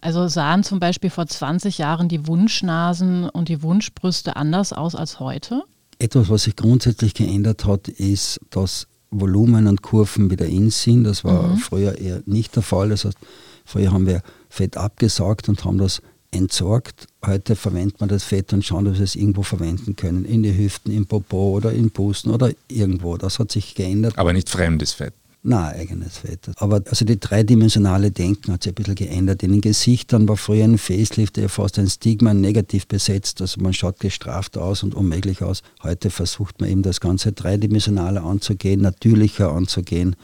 [0.00, 5.20] Also sahen zum Beispiel vor 20 Jahren die Wunschnasen und die Wunschbrüste anders aus als
[5.20, 5.62] heute?
[5.98, 11.04] Etwas, was sich grundsätzlich geändert hat, ist, dass Volumen und Kurven wieder in sind.
[11.04, 11.56] Das war mhm.
[11.58, 12.88] früher eher nicht der Fall.
[12.88, 13.18] Das heißt,
[13.64, 17.06] früher haben wir Fett abgesaugt und haben das entsorgt.
[17.24, 20.24] Heute verwendet man das Fett und schauen, dass wir es irgendwo verwenden können.
[20.24, 23.16] In die Hüften, im Popo oder in Busen oder irgendwo.
[23.16, 24.18] Das hat sich geändert.
[24.18, 25.14] Aber nicht fremdes Fett.
[25.44, 26.50] Nein, eigenes Fett.
[26.56, 29.42] Aber also die dreidimensionale Denken hat sich ein bisschen geändert.
[29.42, 33.40] In den Gesichtern war früher ein Facelift ja fast ein Stigma negativ besetzt.
[33.40, 35.62] Also man schaut gestraft aus und unmöglich aus.
[35.82, 40.14] Heute versucht man eben das Ganze dreidimensionaler anzugehen, natürlicher anzugehen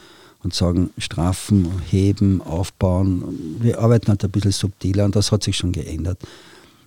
[0.41, 3.57] und sagen, straffen, heben, aufbauen.
[3.59, 6.19] Wir arbeiten halt ein bisschen subtiler und das hat sich schon geändert.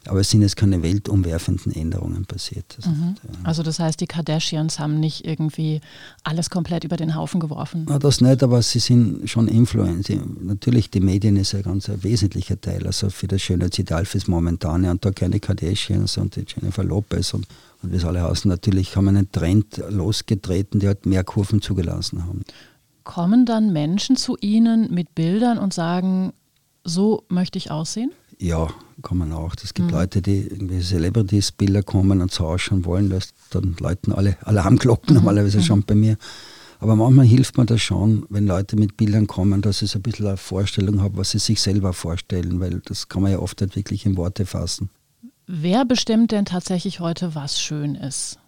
[0.09, 2.77] Aber es sind jetzt keine weltumwerfenden Änderungen passiert.
[2.85, 3.15] Mhm.
[3.23, 3.31] ja.
[3.45, 5.81] Also das heißt, die Kardashians haben nicht irgendwie
[6.25, 7.87] alles komplett über den Haufen geworfen?
[7.89, 10.17] Na, das nicht, aber sie sind schon Influencer.
[10.41, 14.91] Natürlich, die Medien ist ein ganz ein wesentlicher Teil, also für das Schönheitsideal fürs Momentane.
[14.91, 17.47] Und da keine Kardashians und die Jennifer Lopez und,
[17.83, 18.49] und wie es alle heißen.
[18.49, 22.43] Natürlich haben einen Trend losgetreten, der halt mehr Kurven zugelassen haben.
[23.05, 26.33] Kommen dann Menschen zu Ihnen mit Bildern und sagen,
[26.85, 28.13] so möchte ich aussehen?
[28.39, 28.69] Ja,
[29.03, 29.55] kann man auch.
[29.63, 29.95] Es gibt mhm.
[29.95, 35.21] Leute, die irgendwie Celebrities-Bilder kommen und so ausschauen wollen, dass dann läuten alle Alarmglocken mhm.
[35.21, 35.63] normalerweise mhm.
[35.63, 36.17] schon bei mir.
[36.81, 40.03] Aber manchmal hilft mir das schon, wenn Leute mit Bildern kommen, dass ich so ein
[40.03, 43.61] bisschen eine Vorstellung habe, was sie sich selber vorstellen, weil das kann man ja oft
[43.61, 44.91] nicht wirklich in Worte fassen.
[45.47, 48.39] Wer bestimmt denn tatsächlich heute, was schön ist?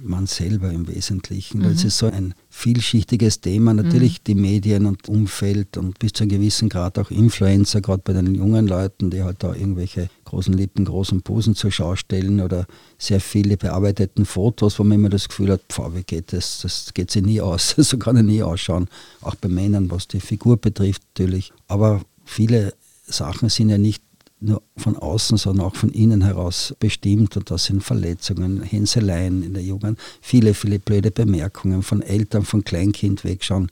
[0.00, 1.58] Man selber im Wesentlichen.
[1.58, 1.64] Mhm.
[1.64, 3.74] Das ist so ein vielschichtiges Thema.
[3.74, 4.24] Natürlich mhm.
[4.26, 8.34] die Medien und Umfeld und bis zu einem gewissen Grad auch Influencer, gerade bei den
[8.34, 12.66] jungen Leuten, die halt da irgendwelche großen Lippen, großen Posen zur Schau stellen oder
[12.98, 16.60] sehr viele bearbeiteten Fotos, wo man immer das Gefühl hat, pf, wie geht das?
[16.62, 17.74] Das geht sich nie aus.
[17.76, 18.88] so kann er nie ausschauen.
[19.20, 21.52] Auch bei Männern, was die Figur betrifft natürlich.
[21.68, 22.74] Aber viele
[23.06, 24.02] Sachen sind ja nicht
[24.40, 27.36] nur von außen, sondern auch von innen heraus bestimmt.
[27.36, 32.64] Und das sind Verletzungen, Hänseleien in der Jugend, viele, viele blöde Bemerkungen von Eltern, von
[32.64, 33.70] Kleinkind wegschauen.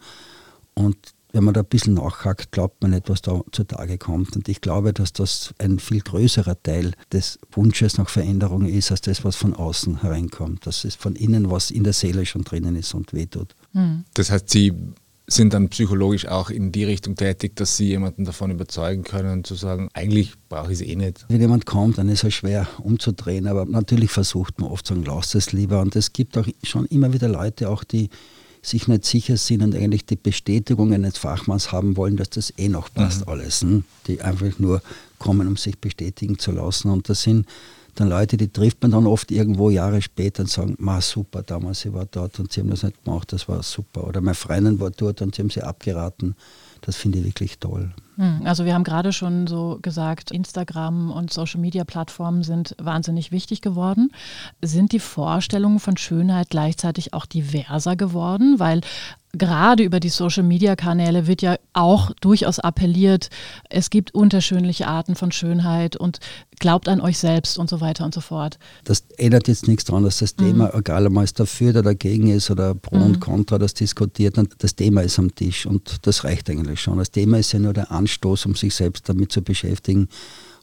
[0.74, 0.96] Und
[1.34, 4.36] wenn man da ein bisschen nachhakt, glaubt man nicht, was da zutage kommt.
[4.36, 9.00] Und ich glaube, dass das ein viel größerer Teil des Wunsches nach Veränderung ist, als
[9.00, 10.64] das, was von außen hereinkommt.
[10.64, 13.56] Dass es von innen was in der Seele schon drinnen ist und wehtut.
[13.72, 14.04] Hm.
[14.14, 14.72] Das heißt, Sie
[15.26, 19.54] sind dann psychologisch auch in die Richtung tätig, dass sie jemanden davon überzeugen können, zu
[19.54, 21.24] sagen, eigentlich brauche ich es eh nicht.
[21.28, 25.06] Wenn jemand kommt, dann ist es schwer umzudrehen, aber natürlich versucht man oft zu sagen,
[25.06, 25.80] lass es lieber.
[25.80, 28.10] Und es gibt auch schon immer wieder Leute, auch die
[28.60, 32.68] sich nicht sicher sind und eigentlich die Bestätigung eines Fachmanns haben wollen, dass das eh
[32.68, 33.28] noch passt mhm.
[33.28, 33.62] alles.
[33.62, 33.84] Hm?
[34.06, 34.82] Die einfach nur
[35.18, 36.90] kommen, um sich bestätigen zu lassen.
[36.90, 37.46] Und das sind
[37.94, 41.84] dann Leute, die trifft man dann oft irgendwo Jahre später und sagen, ma super, damals
[41.84, 44.06] ich war dort und sie haben das nicht gemacht, das war super.
[44.06, 46.34] Oder meine Freundin war dort und sie haben sie abgeraten.
[46.80, 47.92] Das finde ich wirklich toll.
[48.16, 54.10] Hm, also wir haben gerade schon so gesagt, Instagram und Social-Media-Plattformen sind wahnsinnig wichtig geworden.
[54.60, 58.58] Sind die Vorstellungen von Schönheit gleichzeitig auch diverser geworden?
[58.58, 58.82] Weil
[59.36, 63.30] gerade über die Social-Media-Kanäle wird ja auch durchaus appelliert,
[63.68, 66.20] es gibt unterschiedliche Arten von Schönheit und
[66.60, 68.58] glaubt an euch selbst und so weiter und so fort.
[68.84, 70.44] Das ändert jetzt nichts daran, dass das mhm.
[70.44, 73.02] Thema, egal ob man es dafür oder dagegen ist oder pro mhm.
[73.02, 76.98] und contra das diskutiert, das Thema ist am Tisch und das reicht eigentlich schon.
[76.98, 80.08] Das Thema ist ja nur der Anstoß, um sich selbst damit zu beschäftigen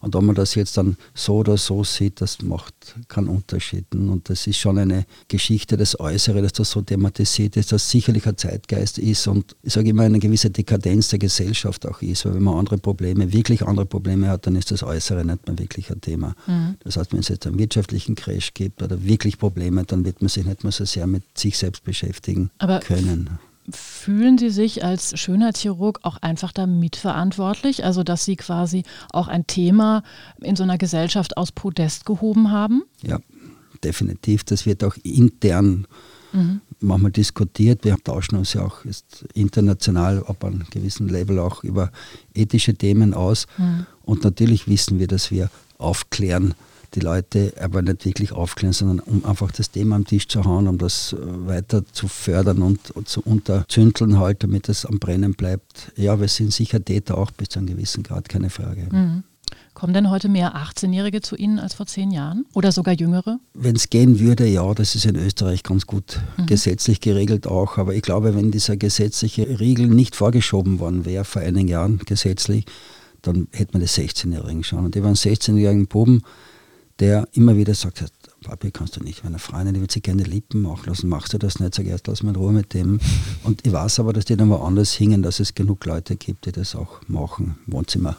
[0.01, 2.73] und ob man das jetzt dann so oder so sieht, das macht
[3.07, 3.85] keinen Unterschied.
[3.93, 8.25] Und das ist schon eine Geschichte, das Äußere, dass das so thematisiert ist, dass sicherlich
[8.27, 12.33] ein Zeitgeist ist und ich sage immer eine gewisse Dekadenz der Gesellschaft auch ist, weil
[12.33, 15.91] wenn man andere Probleme, wirklich andere Probleme hat, dann ist das Äußere nicht mehr wirklich
[15.91, 16.35] ein Thema.
[16.47, 16.77] Mhm.
[16.83, 20.29] Das heißt, wenn es jetzt einen wirtschaftlichen Crash gibt oder wirklich Probleme, dann wird man
[20.29, 23.29] sich nicht mehr so sehr mit sich selbst beschäftigen Aber können.
[23.69, 27.85] Fühlen Sie sich als Schönheitschirurg auch einfach da mitverantwortlich?
[27.85, 30.03] Also, dass Sie quasi auch ein Thema
[30.41, 32.83] in so einer Gesellschaft aus Podest gehoben haben?
[33.03, 33.19] Ja,
[33.83, 34.43] definitiv.
[34.43, 35.85] Das wird auch intern
[36.33, 36.61] mhm.
[36.79, 37.85] manchmal diskutiert.
[37.85, 38.79] Wir tauschen uns ja auch
[39.33, 41.91] international ab einem gewissen Level auch über
[42.33, 43.45] ethische Themen aus.
[43.57, 43.85] Mhm.
[44.03, 46.55] Und natürlich wissen wir, dass wir aufklären
[46.93, 50.67] die Leute aber nicht wirklich aufklären, sondern um einfach das Thema am Tisch zu hauen,
[50.67, 55.33] um das äh, weiter zu fördern und, und zu unterzündeln halt, damit es am Brennen
[55.33, 55.91] bleibt.
[55.95, 58.87] Ja, wir sind sicher Täter auch bis zu einem gewissen Grad, keine Frage.
[58.91, 59.23] Mhm.
[59.73, 63.39] Kommen denn heute mehr 18-Jährige zu Ihnen als vor zehn Jahren oder sogar jüngere?
[63.53, 66.45] Wenn es gehen würde, ja, das ist in Österreich ganz gut mhm.
[66.45, 67.77] gesetzlich geregelt auch.
[67.77, 72.65] Aber ich glaube, wenn dieser gesetzliche Riegel nicht vorgeschoben worden wäre vor einigen Jahren gesetzlich,
[73.21, 74.85] dann hätte man die 16-Jährigen schon.
[74.85, 76.21] Und über einen 16-jährigen Buben
[77.01, 78.05] der immer wieder sagt,
[78.43, 81.37] Papi, kannst du nicht, meine Freundin, die will sich gerne Lippen machen lassen, machst du
[81.37, 81.75] das nicht?
[81.75, 82.99] Sag erst, lass mal in Ruhe mit dem.
[83.43, 86.51] Und ich weiß aber, dass die dann woanders hingen, dass es genug Leute gibt, die
[86.51, 87.57] das auch machen.
[87.67, 88.17] Wohnzimmer,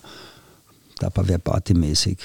[0.98, 2.18] Tupperware-Party-mäßig.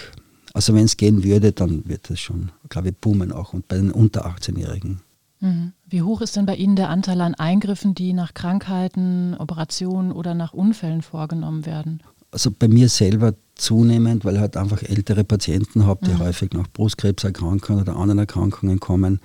[0.54, 3.78] Also wenn es gehen würde, dann wird das schon, glaube ich, boomen auch und bei
[3.78, 5.02] den unter 18-Jährigen.
[5.40, 5.74] Mhm.
[5.86, 10.34] Wie hoch ist denn bei Ihnen der Anteil an Eingriffen, die nach Krankheiten, Operationen oder
[10.34, 12.02] nach Unfällen vorgenommen werden?
[12.32, 16.20] Also bei mir selber zunehmend, weil ich halt einfach ältere Patienten habe, die mhm.
[16.20, 19.20] häufig nach Brustkrebs erkranken oder anderen Erkrankungen kommen.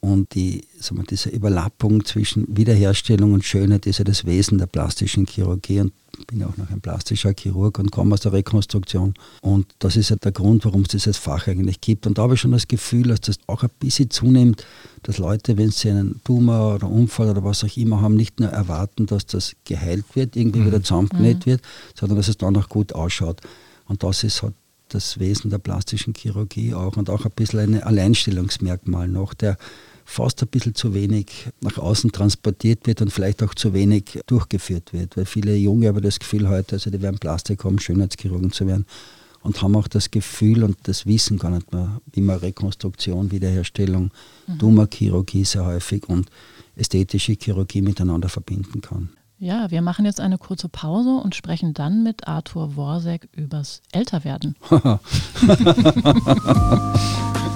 [0.00, 4.66] Und die, sagen wir, diese Überlappung zwischen Wiederherstellung und Schönheit ist ja das Wesen der
[4.66, 5.80] plastischen Chirurgie.
[5.80, 5.92] Und
[6.26, 9.14] bin ja auch noch ein plastischer Chirurg und komme aus der Rekonstruktion.
[9.40, 12.06] Und das ist ja der Grund, warum es dieses Fach eigentlich gibt.
[12.06, 14.64] Und da habe ich schon das Gefühl, dass das auch ein bisschen zunimmt,
[15.02, 18.50] dass Leute, wenn sie einen Tumor oder Unfall oder was auch immer haben, nicht nur
[18.50, 20.66] erwarten, dass das geheilt wird, irgendwie mhm.
[20.66, 21.50] wieder zusammengenäht mhm.
[21.50, 21.62] wird,
[21.94, 23.40] sondern dass es dann auch gut ausschaut.
[23.86, 24.54] Und das ist halt
[24.88, 29.56] das Wesen der plastischen Chirurgie auch und auch ein bisschen ein Alleinstellungsmerkmal noch, der
[30.06, 34.92] fast ein bisschen zu wenig nach außen transportiert wird und vielleicht auch zu wenig durchgeführt
[34.92, 35.16] wird.
[35.16, 38.86] Weil viele Junge haben das Gefühl heute, also die werden Plastik haben, Schönheitschirurgen zu werden
[39.42, 44.10] und haben auch das Gefühl und das Wissen gar nicht mehr, wie man Rekonstruktion, Wiederherstellung,
[44.46, 44.58] mhm.
[44.58, 46.30] Tumorchirurgie sehr häufig und
[46.76, 49.10] ästhetische Chirurgie miteinander verbinden kann.
[49.38, 54.56] Ja, wir machen jetzt eine kurze Pause und sprechen dann mit Arthur Worsek übers Älterwerden.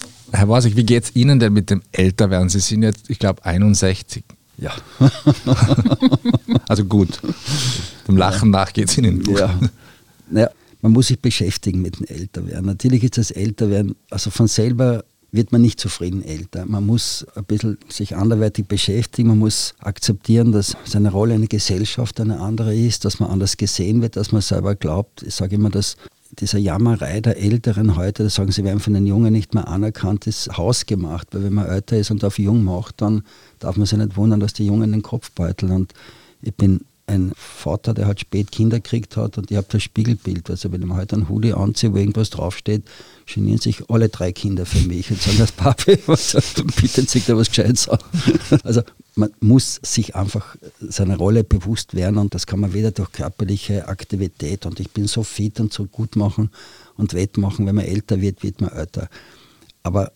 [0.31, 2.49] Herr Worsek, wie geht es Ihnen denn mit dem Älterwerden?
[2.49, 4.23] Sie sind jetzt, ich glaube, 61.
[4.57, 4.71] Ja.
[6.67, 7.19] also gut.
[8.07, 8.59] Dem Lachen ja.
[8.59, 9.39] nach geht es Ihnen gut.
[9.39, 9.59] Ja.
[10.29, 10.49] Naja,
[10.81, 12.65] man muss sich beschäftigen mit dem Älterwerden.
[12.65, 16.65] Natürlich ist das Älterwerden, also von selber wird man nicht zufrieden älter.
[16.65, 21.47] Man muss ein bisschen sich anderweitig beschäftigen, man muss akzeptieren, dass seine Rolle in der
[21.47, 25.23] Gesellschaft eine andere ist, dass man anders gesehen wird, dass man selber glaubt.
[25.23, 25.95] Ich sage immer, dass
[26.39, 30.27] dieser Jammerei der Älteren heute, das sagen sie, werden von den Jungen nicht mehr anerkannt,
[30.27, 33.23] ist hausgemacht, weil wenn man älter ist und auf jung macht, dann
[33.59, 35.71] darf man sich nicht wundern, dass die Jungen den Kopf beuteln.
[35.71, 35.93] Und
[36.41, 36.81] ich bin
[37.11, 40.49] ein Vater, der halt spät Kinder gekriegt hat und ich habe das Spiegelbild.
[40.49, 42.83] Also wenn ich mir heute einen Hoodie anziehe, wo irgendwas draufsteht,
[43.25, 46.37] genieren sich alle drei Kinder für mich und sagen, das Papi, was,
[46.79, 47.99] bitte sich da was Gescheites an.
[48.63, 48.81] Also
[49.15, 53.87] man muss sich einfach seiner Rolle bewusst werden und das kann man weder durch körperliche
[53.87, 56.49] Aktivität und ich bin so fit und so gut machen
[56.95, 59.09] und wettmachen, wenn man älter wird, wird man älter.
[59.83, 60.11] Aber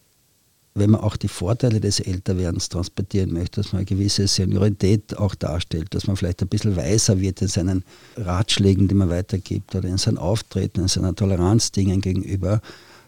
[0.76, 5.34] wenn man auch die Vorteile des Älterwerdens transportieren möchte, dass man eine gewisse Seniorität auch
[5.34, 7.84] darstellt, dass man vielleicht ein bisschen weiser wird in seinen
[8.18, 12.62] Ratschlägen, die man weitergibt oder in seinem Auftreten, in seiner Toleranz Dingen gegenüber,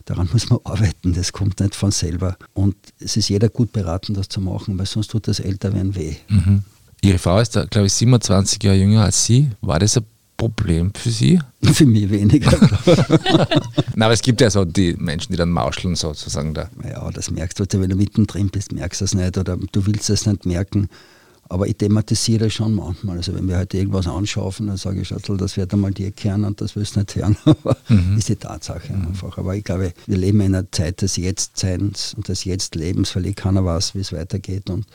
[0.06, 2.38] daran muss man arbeiten, das kommt nicht von selber.
[2.54, 6.16] Und es ist jeder gut beraten, das zu machen, weil sonst tut das Älterwerden weh.
[6.30, 6.64] Mhm.
[7.02, 9.50] Ihre Frau ist, glaube ich, 27 Jahre jünger als Sie.
[9.62, 10.06] War das ein
[10.38, 11.40] Problem für Sie?
[11.64, 12.52] Für mich weniger.
[13.96, 16.70] Na, aber es gibt ja so die Menschen, die dann mauscheln sozusagen da.
[16.88, 20.10] Ja, das merkst du, wenn du mittendrin bist, merkst du es nicht oder du willst
[20.12, 20.90] es nicht merken.
[21.50, 23.18] Aber ich thematisiere das schon manchmal.
[23.18, 26.44] Also wenn wir heute irgendwas anschaffen, dann sage ich, Schatzel, das wird einmal dir kehren
[26.44, 27.38] und das willst du nicht hören.
[27.46, 28.18] Aber mhm.
[28.18, 29.08] ist die Tatsache mhm.
[29.08, 29.38] einfach.
[29.38, 33.36] Aber ich glaube, wir leben in einer Zeit des Jetztseins und des Jetztlebens, weil ich
[33.36, 34.70] keiner weiß, wie es weitergeht.
[34.70, 34.86] Und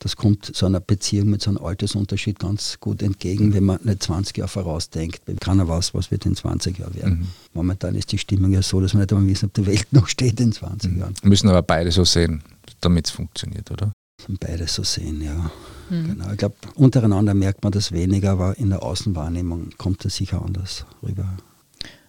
[0.00, 4.02] das kommt so einer Beziehung mit so einem Altersunterschied ganz gut entgegen, wenn man nicht
[4.02, 5.20] 20 Jahre vorausdenkt.
[5.40, 7.18] Keiner weiß, was wird in 20 Jahren werden.
[7.20, 7.26] Mhm.
[7.52, 10.08] Momentan ist die Stimmung ja so, dass wir nicht einmal wissen, ob die Welt noch
[10.08, 10.98] steht in 20 mhm.
[10.98, 11.14] Jahren.
[11.22, 12.42] Müssen aber beide so sehen,
[12.80, 13.92] damit es funktioniert, oder?
[14.40, 15.50] Beide so sehen, ja.
[15.90, 16.14] Mhm.
[16.14, 16.30] Genau.
[16.30, 20.86] Ich glaube, untereinander merkt man das weniger, aber in der Außenwahrnehmung kommt es sicher anders
[21.02, 21.36] rüber.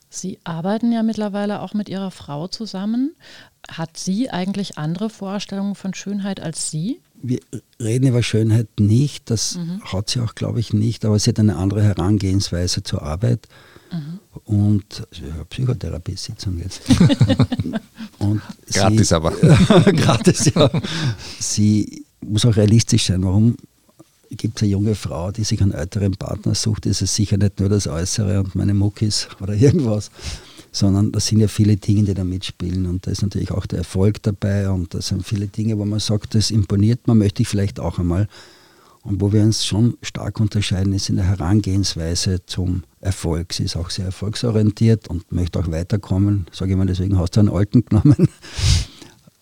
[0.09, 3.15] Sie arbeiten ja mittlerweile auch mit Ihrer Frau zusammen.
[3.69, 6.99] Hat sie eigentlich andere Vorstellungen von Schönheit als Sie?
[7.21, 7.39] Wir
[7.79, 9.81] reden über Schönheit nicht, das mhm.
[9.83, 13.47] hat sie auch, glaube ich, nicht, aber sie hat eine andere Herangehensweise zur Arbeit.
[13.91, 14.19] Mhm.
[14.45, 16.81] Und also Psychotherapie-Sitzung jetzt.
[18.19, 19.31] und gratis sie, aber.
[19.95, 20.69] gratis, ja.
[21.39, 23.23] Sie muss auch realistisch sein.
[23.23, 23.57] Warum
[24.29, 26.85] gibt es eine junge Frau, die sich einen älteren Partner sucht?
[26.85, 30.09] Ist es sicher nicht nur das Äußere und meine Muckis oder irgendwas
[30.71, 33.79] sondern das sind ja viele Dinge, die da mitspielen und da ist natürlich auch der
[33.79, 37.47] Erfolg dabei und da sind viele Dinge, wo man sagt, das imponiert man, möchte ich
[37.47, 38.27] vielleicht auch einmal.
[39.03, 43.51] Und wo wir uns schon stark unterscheiden, ist in der Herangehensweise zum Erfolg.
[43.51, 46.45] Sie ist auch sehr erfolgsorientiert und möchte auch weiterkommen.
[46.51, 48.27] Sage ich mal, deswegen hast du einen alten genommen.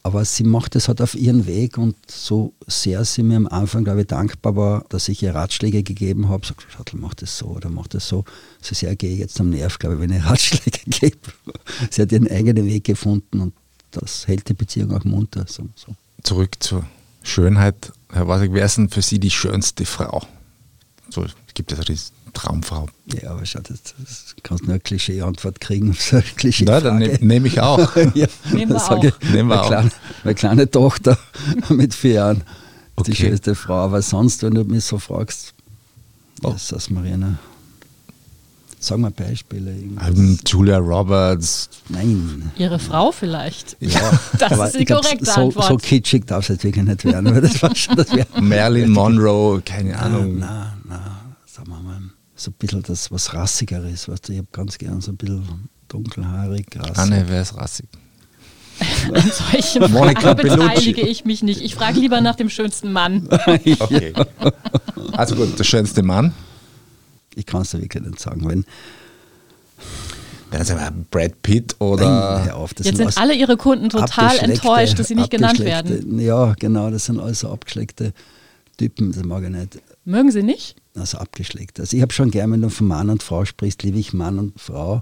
[0.10, 3.84] Aber sie macht es halt auf ihren Weg und so sehr sie mir am Anfang,
[3.84, 6.48] glaube ich, dankbar war, dass ich ihr Ratschläge gegeben habe.
[6.48, 8.26] Sagt, Schattel, mach das so oder mach das so.
[8.60, 11.20] So sehr gehe ich jetzt am Nerv, glaube ich, wenn ich Ratschläge gebe.
[11.92, 13.54] sie hat ihren eigenen Weg gefunden und
[13.92, 15.46] das hält die Beziehung auch munter.
[15.48, 15.94] So, so.
[16.24, 16.88] Zurück zur
[17.22, 17.94] Schönheit.
[18.12, 20.26] Herr Wasig, wer ist denn für Sie die schönste Frau?
[21.12, 21.84] So, es gibt ja so
[22.34, 22.88] Traumfrau?
[23.08, 25.94] Ja, aber schau, das, das kannst nur eine Klischee-Antwort kriegen.
[25.94, 27.96] So eine Klischee Na, dann nehme nehm ich auch.
[28.16, 29.04] ja, Nehmen wir auch.
[29.04, 29.68] ich, Nehmen wir meine, auch.
[29.68, 29.92] kleine,
[30.24, 31.18] meine kleine Tochter
[31.70, 32.38] mit vier Jahren,
[32.98, 33.16] die Okay.
[33.16, 33.76] schönste Frau.
[33.86, 35.54] Aber sonst, wenn du mich so fragst,
[36.44, 36.54] Oh.
[36.54, 37.38] was ist das, Marina?
[38.82, 39.72] Sag mal Beispiele.
[39.76, 40.08] irgendwas.
[40.08, 41.70] Ähm, Julia Roberts.
[41.90, 42.50] Nein.
[42.58, 43.76] Ihre Frau vielleicht.
[43.82, 44.00] Ja,
[44.40, 45.66] Das aber ist die glaub, korrekte so, Antwort.
[45.68, 47.42] so kitschig darf es jetzt wirklich nicht werden.
[47.42, 48.08] Das war schon, das
[48.40, 50.40] Marilyn Monroe, keine Nein, Ahnung.
[50.40, 51.00] nein, nein,
[51.46, 52.00] sagen wir mal,
[52.40, 55.70] so ein bisschen das, was rassigeres, weißt du, ich habe ganz gern so ein bisschen
[55.90, 56.98] dunkelhaarig, rassig.
[56.98, 57.88] Anne, wer ist rassig?
[59.14, 60.68] An solchen Monica Fragen Bellucci.
[60.70, 61.62] beteilige ich mich nicht.
[61.62, 63.28] Ich frage lieber nach dem schönsten Mann.
[63.80, 64.14] Okay.
[65.12, 66.34] Also gut, der schönste Mann.
[67.36, 68.66] Ich kann es dir wirklich nicht sagen, wenn,
[70.52, 72.46] Dann sagen wir Brad Pitt nein, oder.
[72.46, 76.20] hör auf, das Jetzt sind alle Ihre Kunden total enttäuscht, dass sie nicht genannt werden.
[76.20, 78.14] Ja, genau, das sind alles so abgeschleckte
[78.78, 79.80] Typen, das mag ich nicht.
[80.06, 80.78] Mögen Sie nicht?
[81.00, 81.80] Also abgeschleckt.
[81.80, 84.40] Also ich habe schon gern, wenn du von Mann und Frau sprichst, liebe ich Mann
[84.40, 85.02] und Frau.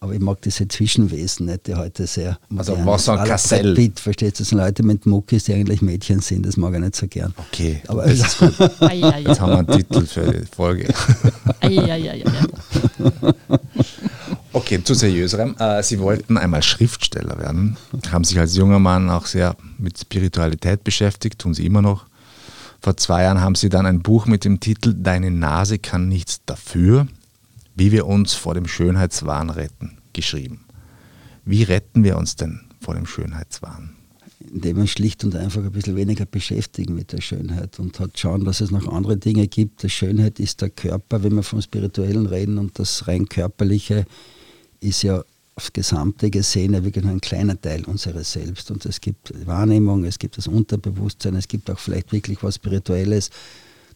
[0.00, 2.38] Aber ich mag diese Zwischenwesen nicht, die heute sehr.
[2.54, 3.04] Also modern was ist.
[3.06, 3.62] so ein Aller Kassell.
[3.62, 4.42] Brad Pitt, verstehst du?
[4.42, 6.44] Das sind Leute mit Muckis, die eigentlich Mädchen sind.
[6.44, 7.32] Das mag ich nicht so gern.
[7.38, 8.52] Okay, Aber das ist gut.
[8.58, 10.92] Jetzt haben wir einen Titel für die Folge.
[14.56, 15.56] Okay, zu seriöserem.
[15.58, 17.76] Äh, Sie wollten einmal Schriftsteller werden,
[18.12, 22.06] haben sich als junger Mann auch sehr mit Spiritualität beschäftigt, tun Sie immer noch.
[22.84, 26.42] Vor zwei Jahren haben Sie dann ein Buch mit dem Titel Deine Nase kann nichts
[26.44, 27.08] dafür,
[27.74, 30.66] wie wir uns vor dem Schönheitswahn retten, geschrieben.
[31.46, 33.96] Wie retten wir uns denn vor dem Schönheitswahn?
[34.52, 38.44] indem wir schlicht und einfach ein bisschen weniger beschäftigen mit der Schönheit und hat schauen,
[38.44, 39.82] dass es noch andere Dinge gibt.
[39.82, 44.04] Die Schönheit ist der Körper, wenn wir vom Spirituellen reden und das rein körperliche
[44.80, 45.24] ist ja
[45.56, 48.70] aufs Gesamte gesehen ja wirklich nur ein kleiner Teil unseres Selbst.
[48.70, 53.30] Und es gibt Wahrnehmung, es gibt das Unterbewusstsein, es gibt auch vielleicht wirklich was Spirituelles,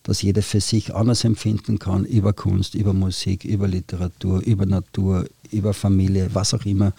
[0.04, 5.26] das jeder für sich anders empfinden kann, über Kunst, über Musik, über Literatur, über Natur,
[5.50, 6.92] über Familie, was auch immer.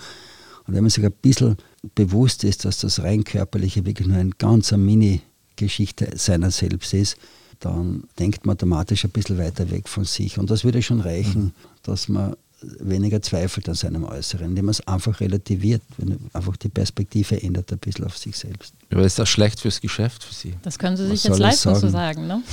[0.68, 1.56] Und wenn man sich ein bisschen
[1.96, 7.18] bewusst ist, dass das rein körperliche wirklich nur eine ganz eine Mini-Geschichte seiner selbst ist,
[7.60, 10.38] dann denkt man automatisch ein bisschen weiter weg von sich.
[10.38, 14.86] Und das würde schon reichen, dass man weniger zweifelt an seinem Äußeren, indem man es
[14.88, 18.74] einfach relativiert, wenn man einfach die Perspektive ändert ein bisschen auf sich selbst.
[18.92, 20.56] Aber ist das schlecht fürs Geschäft für Sie?
[20.64, 22.28] Das können Sie Was sich soll jetzt leisten zu sagen?
[22.28, 22.44] ne?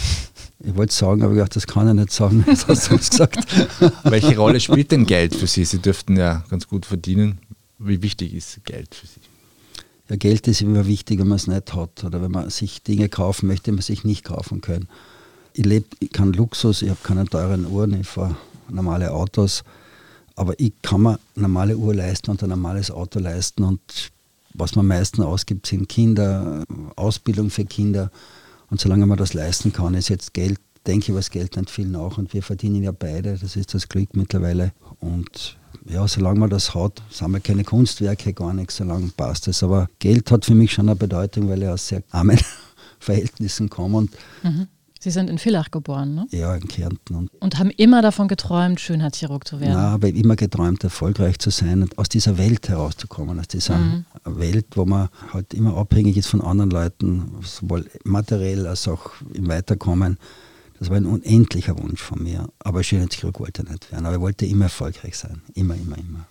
[0.60, 2.44] Ich wollte es sagen, aber ich dachte, das kann ich nicht sagen.
[2.48, 3.38] Jetzt hast du es gesagt.
[4.04, 5.64] Welche Rolle spielt denn Geld für Sie?
[5.64, 7.38] Sie dürften ja ganz gut verdienen.
[7.78, 9.20] Wie wichtig ist Geld für Sie?
[10.08, 13.08] Ja, Geld ist immer wichtig, wenn man es nicht hat oder wenn man sich Dinge
[13.08, 14.88] kaufen möchte, die man sich nicht kaufen kann.
[15.52, 18.36] Ich lebe keinen Luxus, ich habe keine teuren Uhren, ich fahre
[18.68, 19.62] normale Autos,
[20.36, 23.80] aber ich kann mir eine normale Uhr leisten und ein normales Auto leisten und
[24.58, 26.64] was man am meisten ausgibt, sind Kinder,
[26.96, 28.10] Ausbildung für Kinder.
[28.70, 31.86] Und solange man das leisten kann, ist jetzt Geld, denke ich, das Geld nicht viel
[31.86, 32.18] nach.
[32.18, 34.72] Und wir verdienen ja beide, das ist das Glück mittlerweile.
[34.98, 39.62] Und ja, solange man das hat, sind wir keine Kunstwerke, gar nichts, solange passt es.
[39.62, 42.38] Aber Geld hat für mich schon eine Bedeutung, weil ich aus sehr armen
[42.98, 43.98] Verhältnissen komme.
[43.98, 44.10] Und
[45.00, 46.26] Sie sind in Villach geboren, ne?
[46.30, 47.14] ja, in Kärnten.
[47.14, 49.74] Und Und haben immer davon geträumt, Schönheitschirurg zu werden.
[49.74, 53.78] na, habe ich immer geträumt, erfolgreich zu sein und aus dieser Welt herauszukommen, aus dieser
[54.24, 59.48] Welt, wo man halt immer abhängig ist von anderen Leuten, sowohl materiell als auch im
[59.48, 60.18] Weiterkommen.
[60.78, 62.48] Das war ein unendlicher Wunsch von mir.
[62.58, 64.06] Aber Schönheitschirurg wollte ich nicht werden.
[64.06, 65.40] Aber ich wollte immer erfolgreich sein.
[65.54, 66.26] Immer, immer, immer.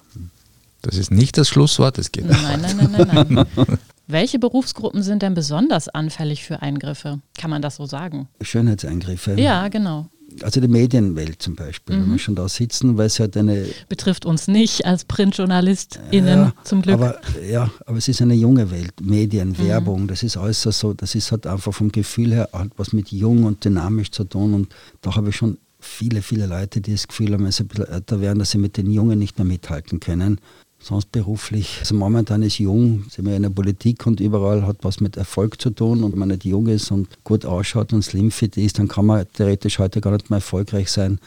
[0.81, 2.25] Das ist nicht das Schlusswort, es geht.
[2.27, 3.77] Nein, nein, nein, nein, nein.
[4.07, 7.21] Welche Berufsgruppen sind denn besonders anfällig für Eingriffe?
[7.37, 8.27] Kann man das so sagen?
[8.41, 9.39] Schönheitseingriffe.
[9.39, 10.07] Ja, genau.
[10.41, 14.25] Also die Medienwelt zum Beispiel, wenn wir schon da sitzen, weil es halt eine Betrifft
[14.25, 16.95] uns nicht als PrintjournalistInnen Ja, zum Glück.
[16.95, 18.93] Aber, ja, aber es ist eine junge Welt.
[19.01, 22.91] Medien, Werbung, das ist alles so, das ist halt einfach vom Gefühl her hat was
[22.91, 24.53] mit jung und dynamisch zu tun.
[24.53, 27.67] Und da habe ich schon viele, viele Leute, die das Gefühl haben, wenn sie ein
[27.67, 30.39] bisschen älter werden, dass sie mit den Jungen nicht mehr mithalten können.
[30.87, 31.77] Sonst beruflich.
[31.79, 35.59] Also momentan ist jung, sind wir in der Politik und überall hat was mit Erfolg
[35.59, 36.03] zu tun.
[36.03, 39.25] Und wenn man nicht jung ist und gut ausschaut und slimfit ist, dann kann man
[39.33, 41.17] theoretisch heute gar nicht mehr erfolgreich sein.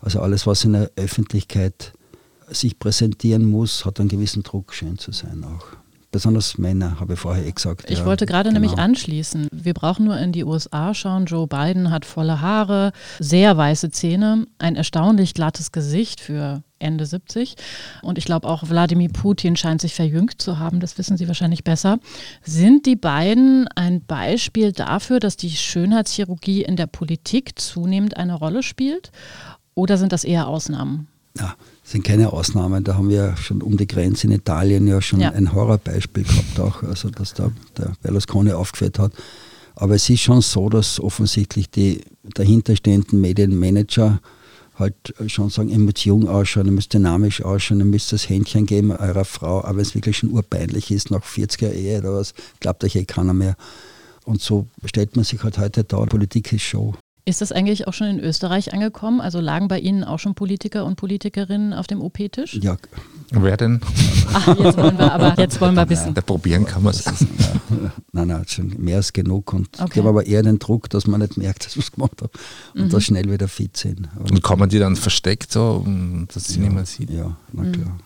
[0.00, 1.92] Also alles, was in der Öffentlichkeit
[2.48, 5.66] sich präsentieren muss, hat einen gewissen Druck, schön zu sein auch.
[6.10, 7.88] Besonders Männer, habe ich vorher eh gesagt.
[7.88, 8.60] Ich ja, wollte gerade genau.
[8.60, 9.46] nämlich anschließen.
[9.52, 11.26] Wir brauchen nur in die USA schauen.
[11.26, 12.90] Joe Biden hat volle Haare,
[13.20, 17.56] sehr weiße Zähne, ein erstaunlich glattes Gesicht für Ende 70.
[18.02, 20.80] Und ich glaube auch Wladimir Putin scheint sich verjüngt zu haben.
[20.80, 21.98] Das wissen Sie wahrscheinlich besser.
[22.42, 28.62] Sind die beiden ein Beispiel dafür, dass die Schönheitschirurgie in der Politik zunehmend eine Rolle
[28.62, 29.10] spielt?
[29.74, 31.08] Oder sind das eher Ausnahmen?
[31.38, 32.82] Ja, sind keine Ausnahmen.
[32.82, 35.32] Da haben wir schon um die Grenze in Italien ja schon Ja.
[35.32, 39.12] ein Horrorbeispiel gehabt, auch, also dass da der Berlusconi aufgeführt hat.
[39.74, 44.20] Aber es ist schon so, dass offensichtlich die dahinterstehenden Medienmanager
[44.78, 49.24] halt schon sagen, jung ausschauen, ihr müsst dynamisch ausschauen, ihr müsst das Händchen geben eurer
[49.24, 52.96] Frau, aber wenn es wirklich schon urpeinlich ist, nach 40er Ehe oder was, glaubt euch
[52.96, 53.56] eh keiner mehr.
[54.24, 56.94] Und so stellt man sich halt heute da, Politik ist Show.
[57.28, 59.20] Ist das eigentlich auch schon in Österreich angekommen?
[59.20, 62.54] Also lagen bei Ihnen auch schon Politiker und Politikerinnen auf dem OP-Tisch?
[62.62, 62.76] Ja.
[63.32, 63.80] Wer denn?
[64.32, 66.14] Ach, jetzt wollen wir aber jetzt wollen wir wissen.
[66.14, 67.04] Da probieren kann man es.
[68.12, 69.52] Nein, nein, schon mehr als genug.
[69.54, 69.90] Und Okay.
[69.90, 72.30] ich habe aber eher den Druck, dass man nicht merkt, dass ich es gemacht habe
[72.76, 72.90] und Mhm.
[72.90, 74.08] dass schnell wieder fit sind.
[74.14, 75.84] Aber Und kommen die dann versteckt so,
[76.32, 77.10] dass sie niemand sieht?
[77.10, 77.72] ja, na Mhm.
[77.72, 77.98] klar.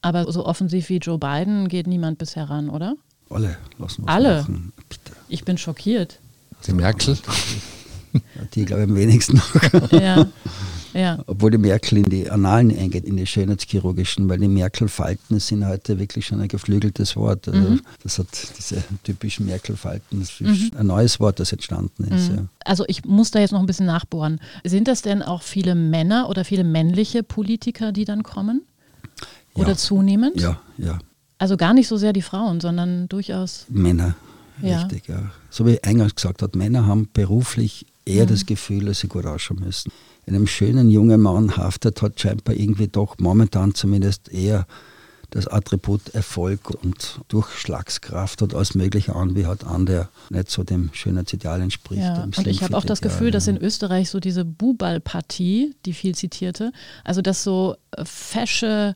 [0.00, 2.94] Aber so offensiv wie Joe Biden geht niemand bisher ran, oder?
[3.28, 4.38] Alle lassen wir Alle?
[4.40, 4.72] machen.
[4.88, 5.12] Bitte.
[5.28, 6.18] Ich bin schockiert.
[6.66, 7.18] Die Merkel?
[8.54, 9.92] Die, glaube ich, am wenigsten noch.
[9.92, 10.26] Ja.
[10.92, 11.18] Ja.
[11.26, 15.98] Obwohl die Merkel in die Analen eingeht, in die schönheitschirurgischen, weil die Merkel-Falten sind heute
[15.98, 17.48] wirklich schon ein geflügeltes Wort.
[17.48, 17.80] Also Mhm.
[18.04, 22.28] Das hat diese typischen Merkel-Falten, das ist ein neues Wort, das entstanden ist.
[22.28, 22.44] Ja.
[22.64, 24.38] Also ich muss da jetzt noch ein bisschen nachbohren.
[24.62, 28.62] Sind das denn auch viele Männer oder viele männliche Politiker, die dann kommen?
[29.54, 29.76] Oder Ja.
[29.76, 30.40] zunehmend?
[30.40, 30.98] ja, ja,
[31.38, 33.66] Also gar nicht so sehr die Frauen, sondern durchaus.
[33.68, 34.14] Männer.
[34.62, 34.82] Ja.
[34.82, 35.32] Richtig, ja.
[35.50, 38.28] So wie eingangs gesagt hat, Männer haben beruflich eher Mhm.
[38.28, 39.90] das Gefühl, dass sie gut ausschauen müssen.
[40.26, 44.66] Einem schönen jungen Mann haftet hat scheinbar irgendwie doch momentan zumindest eher
[45.30, 50.62] das Attribut Erfolg und Durchschlagskraft und alles Mögliche an, wie halt an, der nicht so
[50.62, 52.02] dem Schönheitsideal entspricht.
[52.02, 52.22] Ja.
[52.22, 56.72] Und ich habe auch das Gefühl, dass in Österreich so diese Bubal-Partie, die viel zitierte,
[57.02, 58.94] also dass so äh, fesche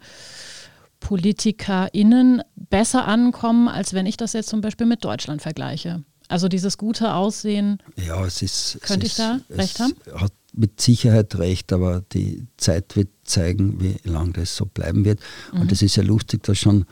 [1.00, 6.04] PolitikerInnen besser ankommen, als wenn ich das jetzt zum Beispiel mit Deutschland vergleiche.
[6.28, 7.78] Also dieses gute Aussehen.
[7.96, 8.78] Ja, es ist.
[8.82, 9.94] Könnte es ich da ist, recht es haben?
[10.14, 15.20] Hat mit Sicherheit recht, aber die Zeit wird zeigen, wie lange das so bleiben wird.
[15.52, 15.62] Mhm.
[15.62, 16.84] Und es ist ja lustig, dass schon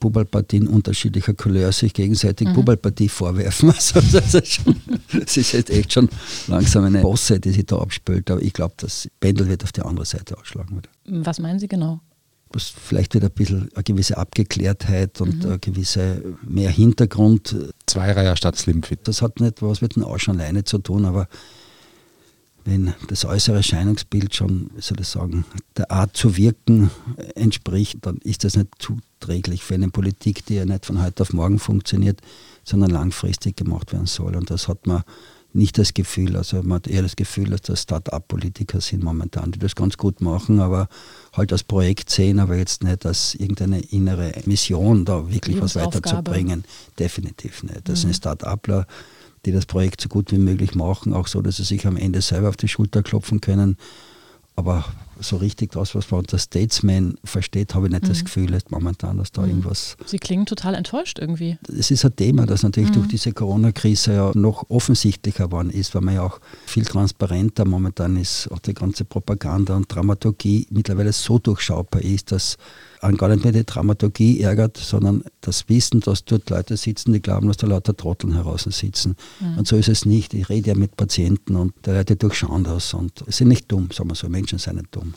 [0.00, 2.54] Bubalpartien unterschiedlicher Couleur sich gegenseitig Mhm.
[2.54, 3.70] Bubalpartie vorwerfen.
[3.74, 4.80] Also das, ist schon,
[5.12, 6.08] das ist jetzt echt schon
[6.46, 8.30] langsam eine Bosse, die sich da abspült.
[8.30, 10.82] Aber ich glaube, das Pendel wird auf die andere Seite ausschlagen.
[11.06, 12.00] Was meinen Sie genau?
[12.54, 15.26] Was vielleicht wieder ein bisschen eine gewisse Abgeklärtheit Mhm.
[15.26, 19.00] und eine gewisse mehr Hintergrund Zweireiher statt Slimfit.
[19.04, 21.28] das hat nicht was mit dem Ausschauen alleine zu tun, aber
[22.64, 25.44] wenn das äußere Erscheinungsbild schon, wie soll ich sagen,
[25.76, 26.90] der Art zu wirken
[27.34, 31.32] entspricht, dann ist das nicht zuträglich für eine Politik, die ja nicht von heute auf
[31.34, 32.20] morgen funktioniert,
[32.64, 34.34] sondern langfristig gemacht werden soll.
[34.34, 35.02] Und das hat man
[35.54, 39.60] nicht das Gefühl, also man hat eher das Gefühl, dass das Start-up-Politiker sind momentan, die
[39.60, 40.88] das ganz gut machen, aber
[41.32, 46.64] halt als Projekt sehen, aber jetzt nicht als irgendeine innere Mission, da wirklich was weiterzubringen.
[46.98, 47.88] Definitiv nicht.
[47.88, 48.86] Das sind Start-upler,
[49.46, 52.20] die das Projekt so gut wie möglich machen, auch so, dass sie sich am Ende
[52.20, 53.76] selber auf die Schulter klopfen können.
[54.56, 54.84] Aber
[55.20, 59.18] so richtig das, was man unter Statesman versteht, habe ich nicht das Gefühl jetzt momentan,
[59.18, 59.96] dass da irgendwas.
[60.06, 61.58] Sie klingen total enttäuscht irgendwie.
[61.68, 66.02] Es ist ein Thema, das natürlich durch diese Corona-Krise ja noch offensichtlicher geworden ist, weil
[66.02, 71.38] man ja auch viel transparenter momentan ist, auch die ganze Propaganda und Dramaturgie mittlerweile so
[71.38, 72.56] durchschaubar ist, dass
[73.00, 77.20] einen gar nicht mehr die Dramaturgie ärgert, sondern das Wissen, dass dort Leute sitzen, die
[77.20, 79.16] glauben, dass da lauter Trotteln heraus sitzen.
[79.56, 80.34] Und so ist es nicht.
[80.34, 84.10] Ich rede ja mit Patienten und die Leute durchschauen das und sind nicht dumm, sagen
[84.10, 84.28] wir so.
[84.28, 85.13] Menschen sind nicht dumm.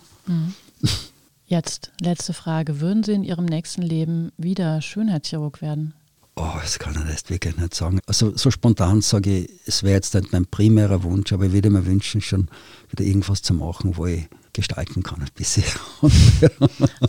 [1.46, 2.82] Jetzt, letzte Frage.
[2.82, 5.94] Würden Sie in Ihrem nächsten Leben wieder Schönheitschirurg werden?
[6.36, 8.00] Oh, das kann ich jetzt wirklich nicht sagen.
[8.06, 11.72] Also so spontan sage ich, es wäre jetzt nicht mein primärer Wunsch, aber ich würde
[11.72, 12.48] mir wünschen, schon
[12.90, 15.64] wieder irgendwas zu machen, wo ich gestalten kann ein bisschen.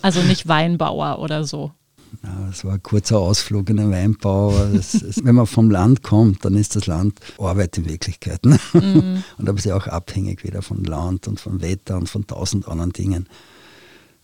[0.02, 1.72] Also nicht Weinbauer oder so.
[2.22, 4.52] Ja, das war ein kurzer Ausflug in den Weinbau.
[4.72, 8.44] Das, wenn man vom Land kommt, dann ist das Land Arbeit in Wirklichkeit.
[8.44, 8.58] Ne?
[8.72, 12.68] Und da bist du auch abhängig wieder von Land und vom Wetter und von tausend
[12.68, 13.26] anderen Dingen.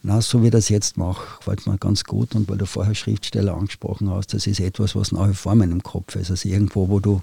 [0.03, 2.35] Na, so wie ich das jetzt mache, gefällt mir ganz gut.
[2.35, 5.59] Und weil du vorher Schriftsteller angesprochen hast, das ist etwas, was nach wie vor in
[5.59, 6.31] meinem Kopf ist.
[6.31, 7.23] Also irgendwo, wo du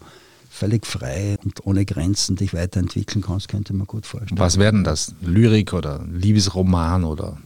[0.50, 4.40] völlig frei und ohne Grenzen dich weiterentwickeln kannst, könnte ich mir gut vorstellen.
[4.40, 5.14] Was werden das?
[5.22, 7.38] Lyrik oder Liebesroman oder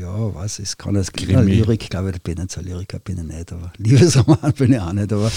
[0.00, 1.32] Ja, was, es kann es Krimi.
[1.32, 4.72] Ja, Lyrik, glaube ich, ich bin nicht so Lyriker, bin ich nicht, aber Liebesroman bin
[4.74, 5.30] ich auch nicht, aber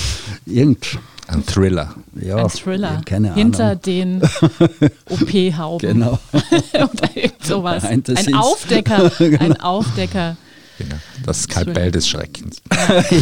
[0.46, 1.94] irgend, ein Thriller?
[2.20, 3.02] ja, Ein Thriller.
[3.06, 3.82] keine Hinter Ahnung.
[3.84, 4.22] den
[5.10, 5.80] OP-Hauben.
[5.94, 6.20] Genau.
[6.74, 7.84] Oder irgend sowas.
[7.84, 8.34] The Ein scenes.
[8.34, 9.12] Aufdecker.
[9.40, 10.36] Ein Aufdecker.
[10.78, 10.96] Genau.
[11.26, 12.58] Das Skalpell des Schreckens.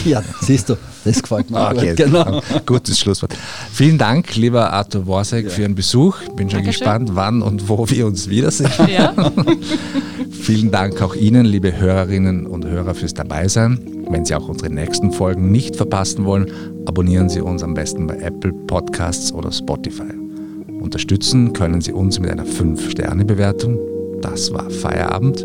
[0.05, 2.41] ja, siehst du, das gefällt mir Okay, genau.
[2.65, 3.35] gutes Schlusswort.
[3.73, 6.17] Vielen Dank, lieber Arthur Worsek, für Ihren Besuch.
[6.37, 6.63] Bin schon Dankeschön.
[6.79, 8.71] gespannt, wann und wo wir uns wiedersehen.
[8.87, 9.13] Ja.
[10.49, 13.79] Vielen Dank auch Ihnen, liebe Hörerinnen und Hörer, fürs Dabeisein.
[14.09, 16.51] Wenn Sie auch unsere nächsten Folgen nicht verpassen wollen,
[16.87, 20.11] abonnieren Sie uns am besten bei Apple Podcasts oder Spotify.
[20.81, 23.77] Unterstützen können Sie uns mit einer 5-Sterne-Bewertung.
[24.21, 25.43] Das war Feierabend,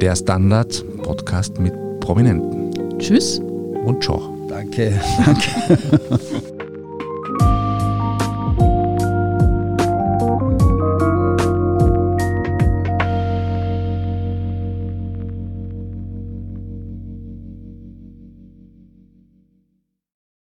[0.00, 2.98] der Standard-Podcast mit Prominenten.
[2.98, 3.38] Tschüss.
[3.84, 4.34] Und ciao.
[4.48, 6.42] Danke, danke.